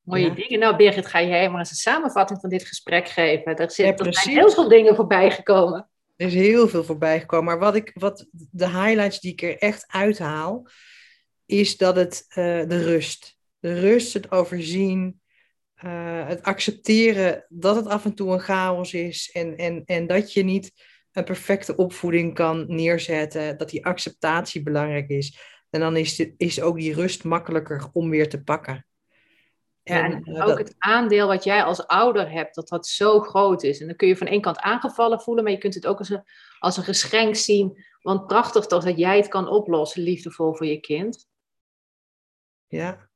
Mooie 0.00 0.26
Ja. 0.26 0.34
dingen. 0.34 0.58
Nou, 0.58 0.76
Birgit, 0.76 1.06
ga 1.06 1.22
jij 1.22 1.50
maar 1.50 1.58
eens 1.58 1.70
een 1.70 1.76
samenvatting 1.76 2.40
van 2.40 2.50
dit 2.50 2.64
gesprek 2.66 3.08
geven. 3.08 3.56
Er, 3.56 3.70
zit, 3.70 3.98
Ja, 3.98 4.04
er 4.04 4.14
zijn 4.14 4.34
heel 4.36 4.50
veel 4.50 4.68
dingen 4.68 4.94
voorbij 4.96 5.30
gekomen. 5.30 5.88
Er 6.16 6.26
is 6.26 6.34
heel 6.34 6.68
veel 6.68 6.84
voorbij 6.84 7.20
gekomen. 7.20 7.44
Maar 7.44 7.58
wat 7.58 7.74
ik, 7.74 7.90
wat 7.94 8.26
de 8.30 8.68
highlights 8.68 9.20
die 9.20 9.32
ik 9.32 9.42
er 9.42 9.58
echt 9.58 9.84
uithaal, 9.88 10.68
is 11.46 11.76
dat 11.76 11.96
het 11.96 12.24
eh, 12.28 12.34
de 12.68 12.82
rust. 12.84 13.36
De 13.58 13.80
rust, 13.80 14.12
het 14.12 14.30
overzien, 14.30 15.20
eh, 15.74 16.26
het 16.26 16.42
accepteren 16.42 17.44
dat 17.48 17.76
het 17.76 17.86
af 17.86 18.04
en 18.04 18.14
toe 18.14 18.32
een 18.32 18.40
chaos 18.40 18.94
is. 18.94 19.30
En, 19.32 19.56
en, 19.56 19.82
en 19.84 20.06
dat 20.06 20.32
je 20.32 20.42
niet 20.44 20.72
een 21.16 21.24
perfecte 21.24 21.76
opvoeding 21.76 22.34
kan 22.34 22.64
neerzetten. 22.68 23.58
Dat 23.58 23.70
die 23.70 23.86
acceptatie 23.86 24.62
belangrijk 24.62 25.08
is. 25.08 25.38
En 25.70 25.80
dan 25.80 25.96
is, 25.96 26.16
de, 26.16 26.34
is 26.36 26.60
ook 26.60 26.76
die 26.76 26.94
rust 26.94 27.24
makkelijker 27.24 27.88
om 27.92 28.10
weer 28.10 28.28
te 28.28 28.42
pakken. 28.42 28.86
Ja, 29.82 30.04
En, 30.04 30.12
en 30.12 30.24
eh, 30.24 30.40
ook 30.40 30.48
dat- 30.48 30.58
het 30.58 30.74
aandeel 30.78 31.26
wat 31.26 31.44
jij 31.44 31.62
als 31.62 31.86
ouder 31.86 32.30
hebt, 32.30 32.54
dat 32.54 32.68
dat 32.68 32.86
zo 32.86 33.20
groot 33.20 33.62
is. 33.62 33.80
En 33.80 33.86
dan 33.86 33.96
kun 33.96 34.08
je 34.08 34.16
van 34.16 34.26
één 34.26 34.40
kant 34.40 34.58
aangevallen 34.58 35.20
voelen, 35.20 35.44
maar 35.44 35.52
je 35.52 35.58
kunt 35.58 35.74
het 35.74 35.86
ook 35.86 35.98
als 35.98 36.08
een, 36.10 36.22
als 36.58 36.76
een 36.76 36.84
geschenk 36.84 37.36
zien. 37.36 37.84
Want 38.02 38.26
prachtig 38.26 38.66
toch 38.66 38.84
dat 38.84 38.98
jij 38.98 39.16
het 39.16 39.28
kan 39.28 39.48
oplossen, 39.48 40.02
liefdevol 40.02 40.54
voor 40.54 40.66
je 40.66 40.80
kind. 40.80 41.28
Ja. 42.66 43.08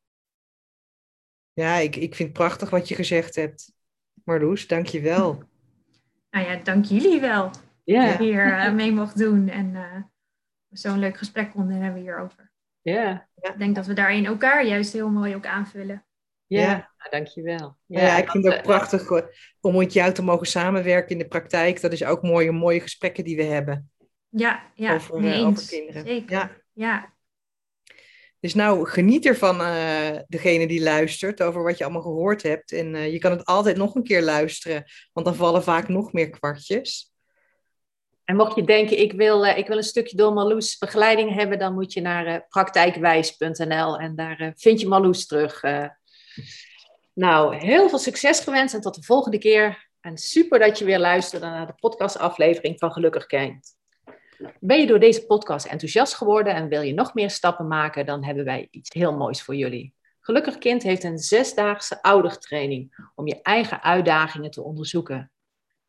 Ja, 1.53 1.77
ik, 1.77 1.97
ik 1.97 2.15
vind 2.15 2.29
het 2.29 2.39
prachtig 2.39 2.71
wat 2.71 2.89
je 2.89 2.95
gezegd 2.95 3.35
hebt. 3.35 3.73
Marloes, 4.25 4.67
dank 4.67 4.87
je 4.87 5.01
wel. 5.01 5.43
Nou 6.31 6.47
ja, 6.47 6.57
dank 6.57 6.85
jullie 6.85 7.21
wel 7.21 7.51
Je 7.93 8.17
hier 8.19 8.53
eh, 8.53 8.73
mee 8.73 8.93
mocht 8.93 9.19
doen 9.19 9.49
en 9.49 9.77
eh, 9.77 10.03
zo'n 10.71 10.99
leuk 10.99 11.17
gesprek 11.17 11.51
konden 11.51 11.77
hebben 11.77 12.01
hierover. 12.01 12.53
ja, 12.81 13.29
Ik 13.41 13.59
denk 13.59 13.75
dat 13.75 13.87
we 13.87 13.93
daarin 13.93 14.27
elkaar 14.27 14.67
juist 14.67 14.93
heel 14.93 15.11
mooi 15.11 15.35
ook 15.35 15.47
aanvullen. 15.47 16.07
ja. 16.47 16.61
Ja. 16.61 16.91
Nou, 16.99 17.11
dankjewel. 17.11 17.77
Ja, 17.87 18.01
ja, 18.01 18.17
ik 18.17 18.31
vind 18.31 18.45
dat, 18.45 18.53
het 18.53 18.63
ook 18.63 18.71
eh, 18.71 18.77
prachtig 18.77 19.11
om 19.61 19.77
met 19.77 19.93
jou 19.93 20.13
te 20.13 20.23
mogen 20.23 20.47
samenwerken 20.47 21.11
in 21.11 21.19
de 21.19 21.29
praktijk. 21.29 21.81
Dat 21.81 21.93
is 21.93 22.05
ook 22.05 22.23
mooie, 22.23 22.53
mooie 22.53 22.81
gesprekken 22.81 23.25
die 23.25 23.37
we 23.37 23.43
hebben 23.43 23.91
Ja, 24.29 24.63
ja, 24.75 24.95
over, 24.95 25.25
eens. 25.25 25.45
over 25.45 25.69
kinderen. 25.69 26.07
Zeker. 26.07 26.33
Ja. 26.33 26.51
Ja. 26.73 27.13
Dus 28.41 28.55
nou, 28.55 28.89
geniet 28.89 29.27
ervan, 29.27 29.61
eh 29.61 30.19
degene 30.29 30.67
die 30.67 30.83
luistert, 30.83 31.43
over 31.43 31.63
wat 31.63 31.79
je 31.79 31.85
allemaal 31.85 32.03
gehoord 32.03 32.43
hebt. 32.43 32.73
En 32.73 32.95
eh, 32.95 33.13
je 33.13 33.19
kan 33.19 33.31
het 33.31 33.45
altijd 33.45 33.77
nog 33.77 33.95
een 33.95 34.03
keer 34.03 34.23
luisteren, 34.23 34.85
want 35.13 35.27
dan 35.27 35.35
vallen 35.35 35.63
vaak 35.63 35.89
nog 35.89 36.13
meer 36.13 36.31
kwartjes. 36.31 37.10
En 38.31 38.37
mocht 38.37 38.57
je 38.57 38.65
denken, 38.65 38.99
ik 38.99 39.13
wil, 39.13 39.47
eh, 39.47 39.59
ik 39.59 39.67
wil 39.67 39.77
een 39.77 39.83
stukje 39.83 40.17
door 40.17 40.33
Marloes 40.33 40.79
begeleiding 40.79 41.35
hebben, 41.35 41.59
dan 41.59 41.75
moet 41.75 41.93
je 41.93 42.01
naar 42.01 42.27
eh, 42.27 42.37
praktijkwijs.nl 42.49 43.99
en 43.99 44.15
daar 44.17 44.41
eh, 44.41 44.51
vind 44.55 44.81
je 44.81 44.89
Marloes 44.89 45.27
terug. 45.27 45.63
Nou, 47.13 47.57
heel 47.57 47.89
veel 47.89 47.99
succes 47.99 48.41
gewenst 48.41 48.75
en 48.75 48.81
tot 48.81 48.95
de 48.95 49.03
volgende 49.03 49.39
keer. 49.39 49.89
En 50.01 50.19
super 50.19 50.59
dat 50.59 50.79
je 50.79 50.85
weer 50.85 50.99
luisterde 50.99 51.47
naar 51.47 51.67
de 51.67 51.75
podcastaflevering 51.75 52.79
van 52.79 52.93
Gelukkig 52.93 53.27
Kind. 53.27 53.77
Ben 54.61 54.81
je 54.81 54.87
door 54.87 55.01
deze 55.01 55.27
podcast 55.27 55.67
enthousiast 55.67 56.15
geworden 56.15 56.55
en 56.55 56.69
wil 56.69 56.83
je 56.83 56.95
nog 56.95 57.15
meer 57.15 57.31
stappen 57.31 57.67
maken, 57.67 58.07
dan 58.07 58.25
hebben 58.25 58.45
wij 58.45 58.69
iets 58.71 58.93
heel 58.93 59.17
moois 59.17 59.43
voor 59.43 59.55
jullie. 59.55 59.95
Gelukkig 60.21 60.59
Kind 60.59 60.83
heeft 60.83 61.05
een 61.05 61.19
zesdaagse 61.19 62.03
oudertraining 62.03 63.11
om 63.15 63.27
je 63.27 63.43
eigen 63.43 63.83
uitdagingen 63.83 64.51
te 64.51 64.63
onderzoeken. 64.63 65.31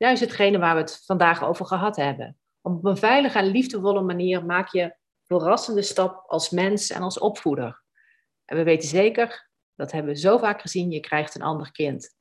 Juist 0.02 0.22
hetgene 0.22 0.58
waar 0.58 0.76
we 0.76 0.82
het 0.82 1.04
vandaag 1.06 1.44
over 1.44 1.66
gehad 1.66 1.96
hebben. 1.96 2.38
Op 2.62 2.86
een 2.86 2.98
veilige 2.98 3.38
en 3.38 3.46
liefdevolle 3.46 4.02
manier 4.02 4.46
maak 4.46 4.72
je 4.72 4.96
verrassende 5.28 5.82
stap 5.82 6.24
als 6.28 6.50
mens 6.50 6.90
en 6.90 7.02
als 7.02 7.20
opvoeder. 7.20 7.84
En 8.46 8.58
we 8.58 8.64
weten 8.64 8.90
zeker, 8.90 9.50
dat 9.76 9.92
hebben 9.92 10.14
we 10.14 10.20
zo 10.20 10.38
vaak 10.38 10.62
gezien, 10.62 10.92
je 10.92 11.00
krijgt 11.00 11.36
een 11.36 11.42
ander 11.42 11.72
kind. 11.72 12.18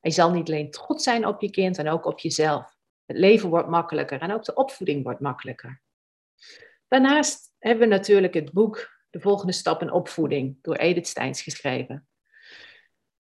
En 0.00 0.10
je 0.10 0.10
zal 0.10 0.30
niet 0.30 0.48
alleen 0.48 0.70
trots 0.70 1.04
zijn 1.04 1.26
op 1.26 1.40
je 1.40 1.50
kind 1.50 1.78
en 1.78 1.88
ook 1.88 2.04
op 2.04 2.18
jezelf. 2.18 2.76
Het 3.06 3.18
leven 3.18 3.48
wordt 3.48 3.68
makkelijker 3.68 4.20
en 4.20 4.32
ook 4.32 4.44
de 4.44 4.54
opvoeding 4.54 5.02
wordt 5.04 5.20
makkelijker. 5.20 5.82
Daarnaast 6.88 7.54
hebben 7.58 7.88
we 7.88 7.94
natuurlijk 7.94 8.34
het 8.34 8.52
boek 8.52 8.92
De 9.10 9.20
volgende 9.20 9.52
stap 9.52 9.82
in 9.82 9.92
opvoeding 9.92 10.58
door 10.62 10.76
Edith 10.76 11.06
Steins 11.06 11.42
geschreven. 11.42 12.08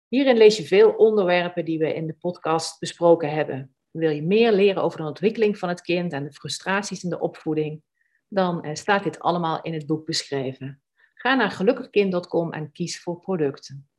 Hierin 0.08 0.38
lees 0.38 0.58
je 0.58 0.64
veel 0.64 0.92
onderwerpen 0.92 1.66
die 1.66 1.80
we 1.80 1.94
in 1.94 2.08
de 2.08 2.16
podcast 2.20 2.80
besproken 2.80 3.32
hebben. 3.34 3.76
Wil 3.92 4.10
je 4.10 4.24
meer 4.24 4.52
leren 4.52 4.84
over 4.84 4.98
de 4.98 5.08
ontwikkeling 5.08 5.58
van 5.58 5.70
het 5.70 5.82
kind 5.82 6.14
en 6.14 6.24
de 6.24 6.32
frustraties 6.32 7.04
in 7.04 7.10
de 7.10 7.20
opvoeding? 7.20 7.84
Dan 8.28 8.64
eh, 8.64 8.76
staat 8.76 9.04
dit 9.04 9.20
allemaal 9.20 9.62
in 9.62 9.74
het 9.74 9.86
boek 9.86 10.06
beschreven. 10.06 10.82
Ga 11.14 11.36
naar 11.36 11.52
gelukkigkind.com 11.52 12.52
en 12.54 12.72
kies 12.72 13.02
voor 13.02 13.20
producten. 13.20 13.90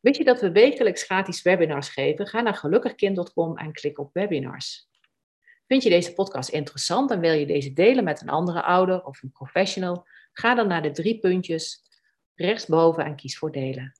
Weet 0.00 0.16
je 0.16 0.24
dat 0.24 0.40
we 0.40 0.52
wekelijks 0.52 1.02
gratis 1.02 1.42
webinars 1.42 1.88
geven? 1.88 2.26
Ga 2.26 2.40
naar 2.40 2.54
gelukkigkind.com 2.54 3.58
en 3.58 3.72
klik 3.72 3.98
op 3.98 4.12
webinars. 4.12 4.88
Vind 5.66 5.82
je 5.82 5.90
deze 5.90 6.12
podcast 6.12 6.48
interessant 6.48 7.10
en 7.10 7.20
wil 7.20 7.32
je 7.32 7.46
deze 7.46 7.72
delen 7.72 8.04
met 8.04 8.20
een 8.20 8.28
andere 8.28 8.62
ouder 8.62 9.04
of 9.04 9.22
een 9.22 9.32
professional? 9.32 10.06
Ga 10.32 10.54
dan 10.54 10.68
naar 10.68 10.82
de 10.82 10.90
drie 10.90 11.18
puntjes 11.18 11.82
rechtsboven 12.34 13.04
en 13.04 13.16
kies 13.16 13.38
voor 13.38 13.52
delen. 13.52 13.92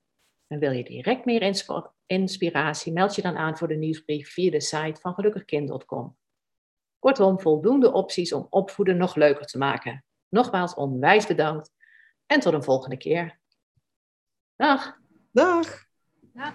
En 0.53 0.59
wil 0.59 0.71
je 0.71 0.83
direct 0.83 1.25
meer 1.25 1.61
inspiratie, 2.05 2.93
meld 2.93 3.15
je 3.15 3.21
dan 3.21 3.37
aan 3.37 3.57
voor 3.57 3.67
de 3.67 3.75
nieuwsbrief 3.75 4.33
via 4.33 4.51
de 4.51 4.61
site 4.61 4.99
van 5.01 5.13
gelukkigkind.com. 5.13 6.17
Kortom, 6.99 7.39
voldoende 7.39 7.91
opties 7.91 8.33
om 8.33 8.47
opvoeden 8.49 8.97
nog 8.97 9.15
leuker 9.15 9.45
te 9.45 9.57
maken. 9.57 10.05
Nogmaals 10.29 10.73
onwijs 10.73 11.27
bedankt 11.27 11.71
en 12.25 12.39
tot 12.39 12.53
een 12.53 12.63
volgende 12.63 12.97
keer. 12.97 13.39
Dag! 14.55 14.97
Dag! 15.31 15.91